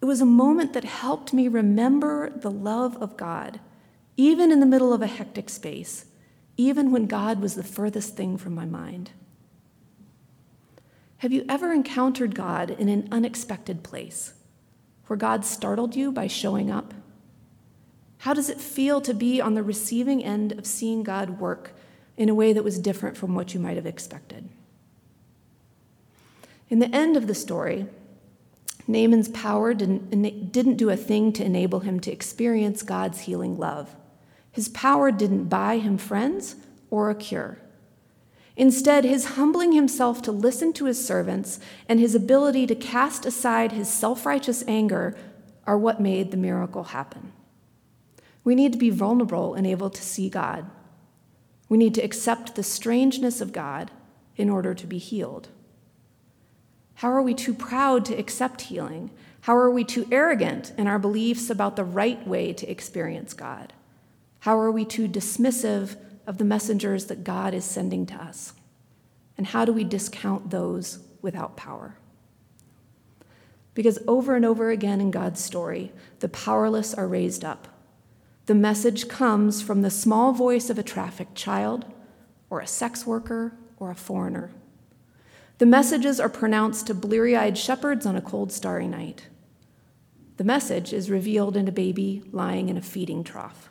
It 0.00 0.06
was 0.06 0.22
a 0.22 0.24
moment 0.24 0.72
that 0.72 0.84
helped 0.84 1.34
me 1.34 1.48
remember 1.48 2.30
the 2.30 2.50
love 2.50 2.96
of 2.96 3.18
God, 3.18 3.60
even 4.16 4.50
in 4.50 4.60
the 4.60 4.64
middle 4.64 4.94
of 4.94 5.02
a 5.02 5.06
hectic 5.06 5.50
space, 5.50 6.06
even 6.56 6.90
when 6.90 7.04
God 7.04 7.42
was 7.42 7.56
the 7.56 7.62
furthest 7.62 8.16
thing 8.16 8.38
from 8.38 8.54
my 8.54 8.64
mind. 8.64 9.10
Have 11.18 11.30
you 11.30 11.44
ever 11.46 11.74
encountered 11.74 12.34
God 12.34 12.70
in 12.70 12.88
an 12.88 13.06
unexpected 13.12 13.82
place? 13.82 14.32
Where 15.06 15.16
God 15.16 15.44
startled 15.44 15.96
you 15.96 16.12
by 16.12 16.26
showing 16.26 16.70
up? 16.70 16.94
How 18.18 18.32
does 18.32 18.48
it 18.48 18.60
feel 18.60 19.00
to 19.02 19.12
be 19.12 19.40
on 19.40 19.54
the 19.54 19.62
receiving 19.62 20.24
end 20.24 20.52
of 20.52 20.66
seeing 20.66 21.02
God 21.02 21.40
work 21.40 21.74
in 22.16 22.28
a 22.28 22.34
way 22.34 22.52
that 22.52 22.64
was 22.64 22.78
different 22.78 23.16
from 23.16 23.34
what 23.34 23.52
you 23.52 23.60
might 23.60 23.76
have 23.76 23.86
expected? 23.86 24.48
In 26.70 26.78
the 26.78 26.94
end 26.94 27.16
of 27.16 27.26
the 27.26 27.34
story, 27.34 27.86
Naaman's 28.86 29.28
power 29.28 29.74
didn't, 29.74 30.52
didn't 30.52 30.76
do 30.76 30.90
a 30.90 30.96
thing 30.96 31.32
to 31.34 31.44
enable 31.44 31.80
him 31.80 32.00
to 32.00 32.12
experience 32.12 32.82
God's 32.82 33.20
healing 33.20 33.58
love. 33.58 33.94
His 34.50 34.68
power 34.68 35.10
didn't 35.10 35.48
buy 35.48 35.78
him 35.78 35.98
friends 35.98 36.56
or 36.90 37.10
a 37.10 37.14
cure. 37.14 37.58
Instead, 38.56 39.04
his 39.04 39.34
humbling 39.36 39.72
himself 39.72 40.22
to 40.22 40.32
listen 40.32 40.72
to 40.72 40.84
his 40.84 41.04
servants 41.04 41.58
and 41.88 41.98
his 41.98 42.14
ability 42.14 42.66
to 42.66 42.74
cast 42.74 43.26
aside 43.26 43.72
his 43.72 43.92
self 43.92 44.24
righteous 44.24 44.62
anger 44.68 45.16
are 45.66 45.78
what 45.78 46.00
made 46.00 46.30
the 46.30 46.36
miracle 46.36 46.84
happen. 46.84 47.32
We 48.44 48.54
need 48.54 48.72
to 48.72 48.78
be 48.78 48.90
vulnerable 48.90 49.54
and 49.54 49.66
able 49.66 49.90
to 49.90 50.02
see 50.02 50.28
God. 50.28 50.70
We 51.68 51.78
need 51.78 51.94
to 51.94 52.02
accept 52.02 52.54
the 52.54 52.62
strangeness 52.62 53.40
of 53.40 53.52
God 53.52 53.90
in 54.36 54.50
order 54.50 54.74
to 54.74 54.86
be 54.86 54.98
healed. 54.98 55.48
How 56.96 57.10
are 57.10 57.22
we 57.22 57.34
too 57.34 57.54
proud 57.54 58.04
to 58.04 58.14
accept 58.14 58.62
healing? 58.62 59.10
How 59.42 59.56
are 59.56 59.70
we 59.70 59.82
too 59.84 60.06
arrogant 60.12 60.72
in 60.78 60.86
our 60.86 60.98
beliefs 60.98 61.50
about 61.50 61.76
the 61.76 61.84
right 61.84 62.24
way 62.26 62.52
to 62.52 62.70
experience 62.70 63.32
God? 63.32 63.72
How 64.40 64.58
are 64.58 64.70
we 64.70 64.84
too 64.84 65.08
dismissive 65.08 65.96
of 66.26 66.38
the 66.38 66.44
messengers 66.44 67.06
that 67.06 67.24
God 67.24 67.54
is 67.54 67.64
sending 67.64 68.06
to 68.06 68.14
us? 68.14 68.52
And 69.36 69.48
how 69.48 69.64
do 69.64 69.72
we 69.72 69.84
discount 69.84 70.50
those 70.50 71.00
without 71.22 71.56
power? 71.56 71.96
Because 73.74 73.98
over 74.06 74.36
and 74.36 74.44
over 74.44 74.70
again 74.70 75.00
in 75.00 75.10
God's 75.10 75.42
story, 75.42 75.92
the 76.20 76.28
powerless 76.28 76.94
are 76.94 77.08
raised 77.08 77.44
up. 77.44 77.68
The 78.46 78.54
message 78.54 79.08
comes 79.08 79.62
from 79.62 79.82
the 79.82 79.90
small 79.90 80.32
voice 80.32 80.70
of 80.70 80.78
a 80.78 80.82
trafficked 80.82 81.34
child, 81.34 81.84
or 82.50 82.60
a 82.60 82.66
sex 82.66 83.06
worker, 83.06 83.56
or 83.78 83.90
a 83.90 83.96
foreigner. 83.96 84.52
The 85.58 85.66
messages 85.66 86.20
are 86.20 86.28
pronounced 86.28 86.86
to 86.86 86.94
bleary 86.94 87.36
eyed 87.36 87.56
shepherds 87.56 88.06
on 88.06 88.16
a 88.16 88.20
cold, 88.20 88.52
starry 88.52 88.86
night. 88.86 89.28
The 90.36 90.44
message 90.44 90.92
is 90.92 91.10
revealed 91.10 91.56
in 91.56 91.68
a 91.68 91.72
baby 91.72 92.22
lying 92.32 92.68
in 92.68 92.76
a 92.76 92.82
feeding 92.82 93.24
trough. 93.24 93.70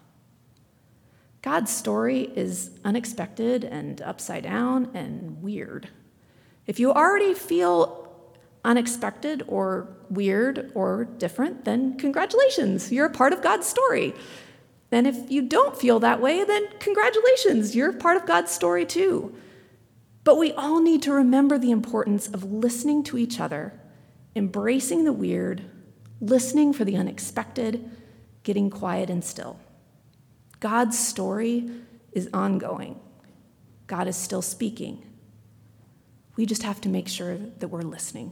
God's 1.43 1.71
story 1.71 2.31
is 2.35 2.71
unexpected 2.85 3.65
and 3.65 4.01
upside 4.01 4.43
down 4.43 4.89
and 4.93 5.43
weird. 5.43 5.89
If 6.65 6.79
you 6.79 6.93
already 6.93 7.33
feel 7.33 8.09
unexpected 8.63 9.43
or 9.45 9.89
weird 10.09 10.71
or 10.73 11.03
different, 11.03 11.65
then 11.65 11.97
congratulations, 11.97 12.93
you're 12.93 13.07
a 13.07 13.11
part 13.11 13.33
of 13.33 13.41
God's 13.41 13.67
story. 13.67 14.13
And 14.89 15.05
if 15.05 15.29
you 15.29 15.41
don't 15.41 15.75
feel 15.75 15.99
that 15.99 16.21
way, 16.21 16.45
then 16.45 16.65
congratulations, 16.79 17.75
you're 17.75 17.91
part 17.91 18.15
of 18.15 18.25
God's 18.25 18.51
story 18.51 18.85
too. 18.85 19.35
But 20.23 20.37
we 20.37 20.53
all 20.53 20.79
need 20.79 21.01
to 21.01 21.11
remember 21.11 21.57
the 21.57 21.71
importance 21.71 22.29
of 22.29 22.45
listening 22.45 23.03
to 23.03 23.17
each 23.17 23.41
other, 23.41 23.77
embracing 24.33 25.03
the 25.03 25.11
weird, 25.11 25.61
listening 26.21 26.71
for 26.71 26.85
the 26.85 26.95
unexpected, 26.95 27.91
getting 28.43 28.69
quiet 28.69 29.09
and 29.09 29.25
still. 29.25 29.59
God's 30.63 30.97
story 30.97 31.69
is 32.13 32.29
ongoing. 32.33 32.97
God 33.85 34.07
is 34.07 34.15
still 34.15 34.41
speaking. 34.41 35.05
We 36.37 36.45
just 36.45 36.63
have 36.63 36.79
to 36.81 36.89
make 36.89 37.09
sure 37.09 37.35
that 37.59 37.67
we're 37.67 37.81
listening. 37.81 38.31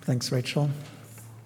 Thanks, 0.00 0.32
Rachel. 0.32 0.70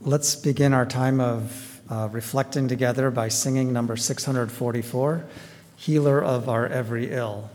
Let's 0.01 0.37
begin 0.37 0.73
our 0.73 0.87
time 0.87 1.19
of 1.21 1.81
uh, 1.91 2.09
reflecting 2.13 2.69
together 2.69 3.11
by 3.11 3.31
singing 3.31 3.73
number 3.73 3.97
644 3.97 5.27
Healer 5.75 6.23
of 6.23 6.49
Our 6.49 6.69
Every 6.69 7.11
Ill. 7.11 7.51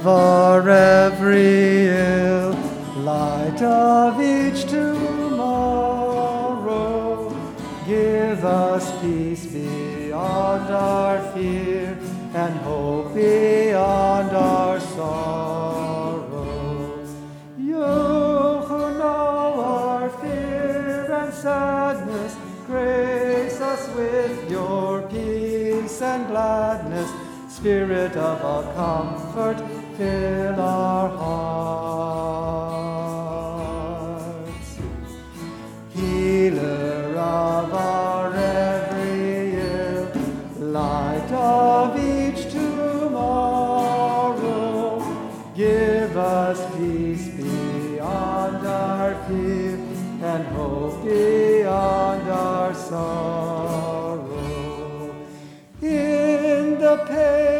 Of 0.00 0.06
our 0.06 0.66
every 0.70 1.88
ill, 1.88 2.54
light 3.04 3.60
of 3.60 4.18
each 4.18 4.64
tomorrow, 4.64 6.08
give 7.86 8.42
us 8.42 8.90
peace 9.02 9.44
beyond 9.44 10.70
our 10.72 11.20
fear 11.32 11.98
and 12.32 12.56
hope 12.60 13.14
beyond 13.14 14.30
our 14.30 14.80
sorrow. 14.80 16.26
You 17.58 17.84
who 18.68 18.98
know 18.98 19.60
our 19.60 20.08
fear 20.08 21.12
and 21.12 21.34
sadness, 21.34 22.36
grace 22.66 23.60
us 23.60 23.86
with 23.94 24.50
your 24.50 25.02
peace 25.08 26.00
and 26.00 26.26
gladness. 26.28 27.10
Spirit 27.50 28.16
of 28.16 28.42
our 28.42 28.62
comfort, 28.72 29.58
fill 30.00 30.58
our 30.58 31.08
hearts. 31.10 31.60
Healer 35.94 37.18
of 37.18 37.74
our 37.74 38.32
every 38.34 39.60
ill, 39.60 40.08
light 40.72 41.30
of 41.30 41.98
each 42.12 42.42
tomorrow, 42.50 43.22
give 45.54 46.16
us 46.16 46.58
peace 46.76 47.28
beyond 47.36 48.66
our 48.66 49.14
fear 49.26 49.76
and 50.30 50.42
hope 50.56 51.04
beyond 51.04 52.26
our 52.30 52.72
sorrow. 52.72 54.30
In 55.82 56.78
the 56.84 56.96
pain 57.06 57.59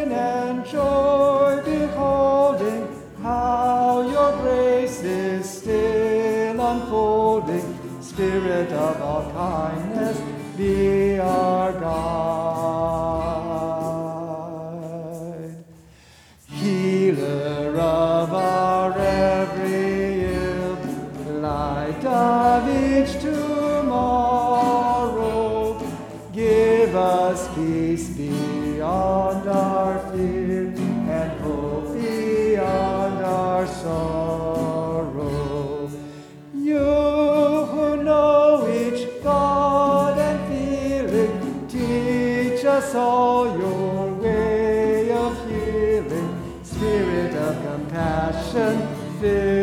light 22.03 22.13
of 22.13 22.67
each 22.69 23.21
tomorrow, 23.21 23.91
give 26.33 26.95
us 26.95 27.47
peace 27.55 28.09
beyond 28.09 29.47
our 29.47 29.99
fear 30.11 30.67
and 30.67 31.41
hope 31.41 31.93
beyond 31.93 33.23
our 33.23 33.67
sorrow. 33.67 34.89
You 36.53 36.77
who 36.79 38.03
know 38.03 38.67
each 38.69 39.07
thought 39.21 40.17
and 40.17 40.39
feeling, 40.49 41.67
teach 41.67 42.65
us 42.65 42.95
all 42.95 43.57
your 43.57 44.13
way 44.15 45.11
of 45.11 45.49
healing. 45.49 46.37
Spirit 46.63 47.35
of 47.35 47.55
compassion, 47.63 48.87
fill 49.19 49.60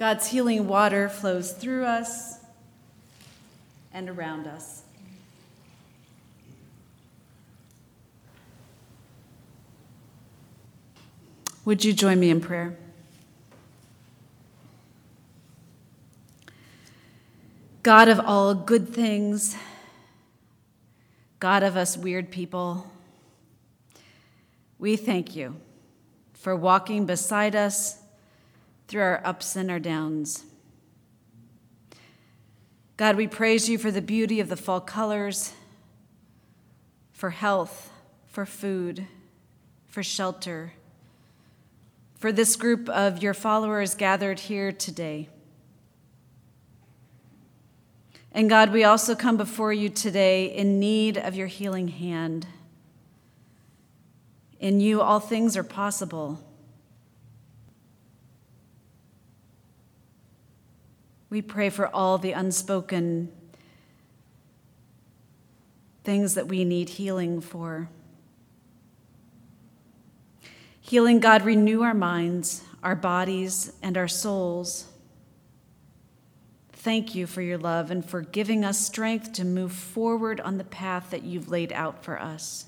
God's 0.00 0.28
healing 0.28 0.66
water 0.66 1.10
flows 1.10 1.52
through 1.52 1.84
us 1.84 2.38
and 3.92 4.08
around 4.08 4.46
us. 4.46 4.80
Would 11.66 11.84
you 11.84 11.92
join 11.92 12.18
me 12.18 12.30
in 12.30 12.40
prayer? 12.40 12.78
God 17.82 18.08
of 18.08 18.20
all 18.20 18.54
good 18.54 18.88
things, 18.88 19.54
God 21.40 21.62
of 21.62 21.76
us 21.76 21.98
weird 21.98 22.30
people, 22.30 22.90
we 24.78 24.96
thank 24.96 25.36
you 25.36 25.56
for 26.32 26.56
walking 26.56 27.04
beside 27.04 27.54
us 27.54 27.99
through 28.90 29.02
our 29.02 29.22
ups 29.24 29.54
and 29.54 29.70
our 29.70 29.78
downs. 29.78 30.42
God, 32.96 33.14
we 33.14 33.28
praise 33.28 33.68
you 33.68 33.78
for 33.78 33.92
the 33.92 34.02
beauty 34.02 34.40
of 34.40 34.48
the 34.48 34.56
fall 34.56 34.80
colors, 34.80 35.52
for 37.12 37.30
health, 37.30 37.92
for 38.26 38.44
food, 38.44 39.06
for 39.86 40.02
shelter, 40.02 40.72
for 42.16 42.32
this 42.32 42.56
group 42.56 42.88
of 42.88 43.22
your 43.22 43.32
followers 43.32 43.94
gathered 43.94 44.40
here 44.40 44.72
today. 44.72 45.28
And 48.32 48.50
God, 48.50 48.72
we 48.72 48.82
also 48.82 49.14
come 49.14 49.36
before 49.36 49.72
you 49.72 49.88
today 49.88 50.46
in 50.46 50.80
need 50.80 51.16
of 51.16 51.36
your 51.36 51.46
healing 51.46 51.88
hand. 51.88 52.48
In 54.58 54.80
you, 54.80 55.00
all 55.00 55.20
things 55.20 55.56
are 55.56 55.62
possible. 55.62 56.40
We 61.30 61.40
pray 61.40 61.70
for 61.70 61.86
all 61.86 62.18
the 62.18 62.32
unspoken 62.32 63.30
things 66.02 66.34
that 66.34 66.48
we 66.48 66.64
need 66.64 66.88
healing 66.90 67.40
for. 67.40 67.88
Healing, 70.80 71.20
God, 71.20 71.44
renew 71.44 71.82
our 71.82 71.94
minds, 71.94 72.64
our 72.82 72.96
bodies, 72.96 73.72
and 73.80 73.96
our 73.96 74.08
souls. 74.08 74.88
Thank 76.72 77.14
you 77.14 77.28
for 77.28 77.42
your 77.42 77.58
love 77.58 77.92
and 77.92 78.04
for 78.04 78.22
giving 78.22 78.64
us 78.64 78.84
strength 78.84 79.32
to 79.34 79.44
move 79.44 79.70
forward 79.70 80.40
on 80.40 80.58
the 80.58 80.64
path 80.64 81.10
that 81.10 81.22
you've 81.22 81.48
laid 81.48 81.72
out 81.72 82.02
for 82.04 82.20
us. 82.20 82.66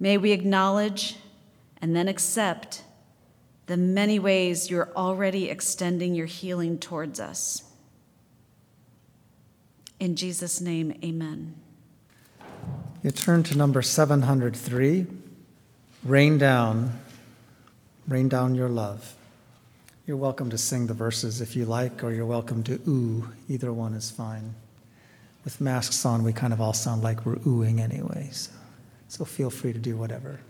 May 0.00 0.16
we 0.16 0.32
acknowledge 0.32 1.16
and 1.80 1.94
then 1.94 2.08
accept 2.08 2.82
the 3.70 3.76
many 3.76 4.18
ways 4.18 4.68
you're 4.68 4.90
already 4.96 5.48
extending 5.48 6.12
your 6.12 6.26
healing 6.26 6.76
towards 6.76 7.20
us. 7.20 7.62
In 10.00 10.16
Jesus' 10.16 10.60
name, 10.60 10.98
amen. 11.04 11.54
You 13.04 13.12
turn 13.12 13.44
to 13.44 13.56
number 13.56 13.80
703 13.80 15.06
Rain 16.02 16.36
Down, 16.36 16.98
Rain 18.08 18.28
Down 18.28 18.56
Your 18.56 18.68
Love. 18.68 19.14
You're 20.04 20.16
welcome 20.16 20.50
to 20.50 20.58
sing 20.58 20.88
the 20.88 20.94
verses 20.94 21.40
if 21.40 21.54
you 21.54 21.64
like, 21.64 22.02
or 22.02 22.10
you're 22.10 22.26
welcome 22.26 22.64
to 22.64 22.80
ooh. 22.88 23.28
Either 23.48 23.72
one 23.72 23.94
is 23.94 24.10
fine. 24.10 24.56
With 25.44 25.60
masks 25.60 26.04
on, 26.04 26.24
we 26.24 26.32
kind 26.32 26.52
of 26.52 26.60
all 26.60 26.72
sound 26.72 27.04
like 27.04 27.24
we're 27.24 27.36
oohing 27.36 27.78
anyway, 27.78 28.30
so, 28.32 28.50
so 29.06 29.24
feel 29.24 29.48
free 29.48 29.72
to 29.72 29.78
do 29.78 29.96
whatever. 29.96 30.40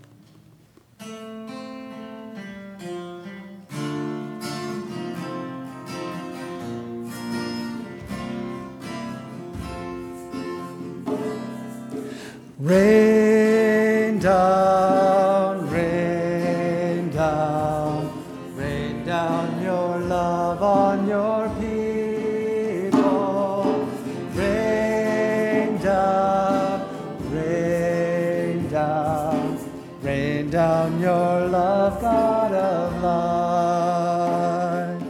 Rain 12.63 14.19
down, 14.19 15.71
rain 15.71 17.09
down, 17.09 18.13
rain 18.55 19.03
down 19.03 19.63
your 19.63 19.97
love 19.97 20.63
on 20.63 21.09
your 21.09 21.49
people. 21.59 23.01
Rain 24.35 25.79
down, 25.79 26.85
rain 27.33 28.69
down, 28.69 29.59
rain 30.03 30.51
down 30.51 31.01
your 31.01 31.47
love, 31.47 31.99
God 32.03 32.53
of 32.53 33.03
light. 33.03 35.01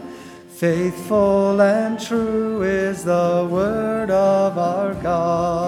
Faithful 0.51 1.61
and 1.61 1.99
true 1.99 2.63
is 2.63 3.03
the 3.03 3.49
word 3.51 4.13
of 4.13 4.57
our 4.57 4.95
God. 4.95 5.60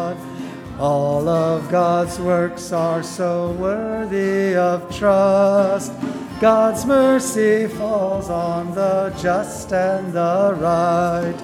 God's 1.72 2.20
works 2.20 2.70
are 2.70 3.02
so 3.02 3.52
worthy 3.52 4.54
of 4.54 4.94
trust. 4.94 5.90
God's 6.38 6.84
mercy 6.84 7.66
falls 7.66 8.28
on 8.28 8.74
the 8.74 9.08
just 9.18 9.72
and 9.72 10.12
the 10.12 10.54
right. 10.60 11.34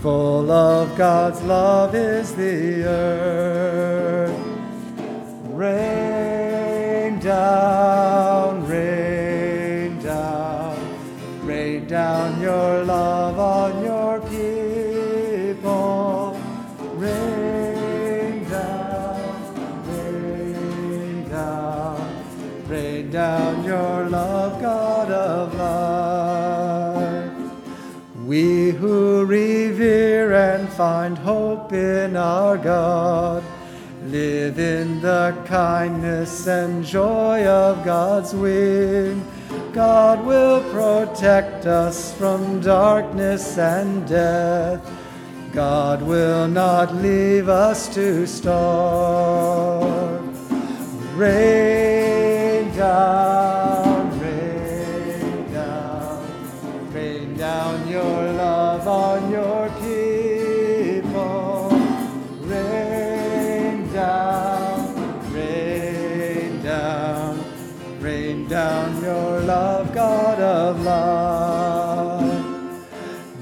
Full 0.00 0.50
of 0.50 0.96
God's 0.96 1.42
love 1.42 1.94
is 1.94 2.34
the 2.34 2.84
earth. 2.84 4.40
Rain 5.44 7.18
down, 7.18 8.66
rain 8.66 10.02
down, 10.02 11.46
rain 11.46 11.86
down 11.86 12.40
your 12.40 12.82
love 12.82 13.38
on 13.38 13.84
your 13.84 13.85
Revere 29.24 30.32
and 30.32 30.68
find 30.68 31.16
hope 31.16 31.72
in 31.72 32.16
our 32.16 32.58
God 32.58 33.42
live 34.06 34.58
in 34.58 35.00
the 35.00 35.36
kindness 35.46 36.46
and 36.46 36.84
joy 36.84 37.44
of 37.46 37.84
God's 37.84 38.34
wing. 38.34 39.24
God 39.72 40.24
will 40.24 40.62
protect 40.72 41.66
us 41.66 42.14
from 42.14 42.60
darkness 42.60 43.58
and 43.58 44.06
death. 44.06 44.80
God 45.52 46.02
will 46.02 46.46
not 46.46 46.94
leave 46.94 47.48
us 47.48 47.92
to 47.94 48.26
starve. 48.26 50.22
Rain 51.16 52.74
down, 52.76 53.35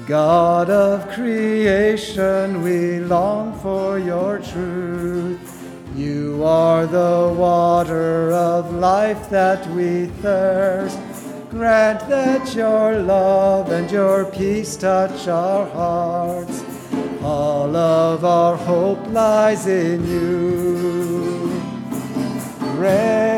God 0.07 0.69
of 0.69 1.09
creation, 1.09 2.61
we 2.61 2.99
long 2.99 3.57
for 3.59 3.97
your 3.97 4.37
truth. 4.37 5.39
You 5.95 6.43
are 6.43 6.85
the 6.85 7.33
water 7.35 8.31
of 8.31 8.71
life 8.75 9.31
that 9.31 9.67
we 9.71 10.05
thirst. 10.21 10.99
Grant 11.49 12.07
that 12.07 12.53
your 12.53 12.99
love 12.99 13.71
and 13.71 13.89
your 13.89 14.25
peace 14.25 14.75
touch 14.75 15.27
our 15.27 15.65
hearts. 15.69 16.63
All 17.23 17.75
of 17.75 18.23
our 18.23 18.57
hope 18.57 19.07
lies 19.07 19.65
in 19.65 20.07
you. 20.07 21.49
Rain 22.77 23.34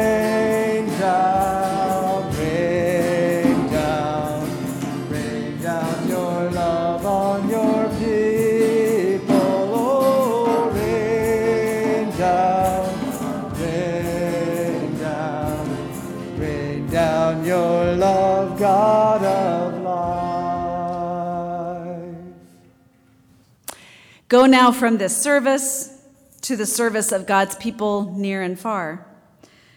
Go 24.30 24.46
now 24.46 24.72
from 24.72 24.98
this 24.98 25.16
service 25.16 25.94
to 26.42 26.56
the 26.56 26.66
service 26.66 27.12
of 27.12 27.26
God's 27.26 27.56
people 27.56 28.14
near 28.18 28.42
and 28.42 28.60
far, 28.60 29.08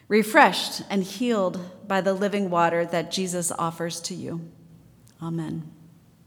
refreshed 0.09 0.83
and 0.91 1.05
healed 1.05 1.87
by 1.87 2.01
the 2.01 2.15
living 2.15 2.51
water 2.51 2.85
that 2.87 3.13
Jesus 3.13 3.53
offers 3.53 4.01
to 4.03 4.15
you. 4.15 4.51
Amen. 5.23 5.80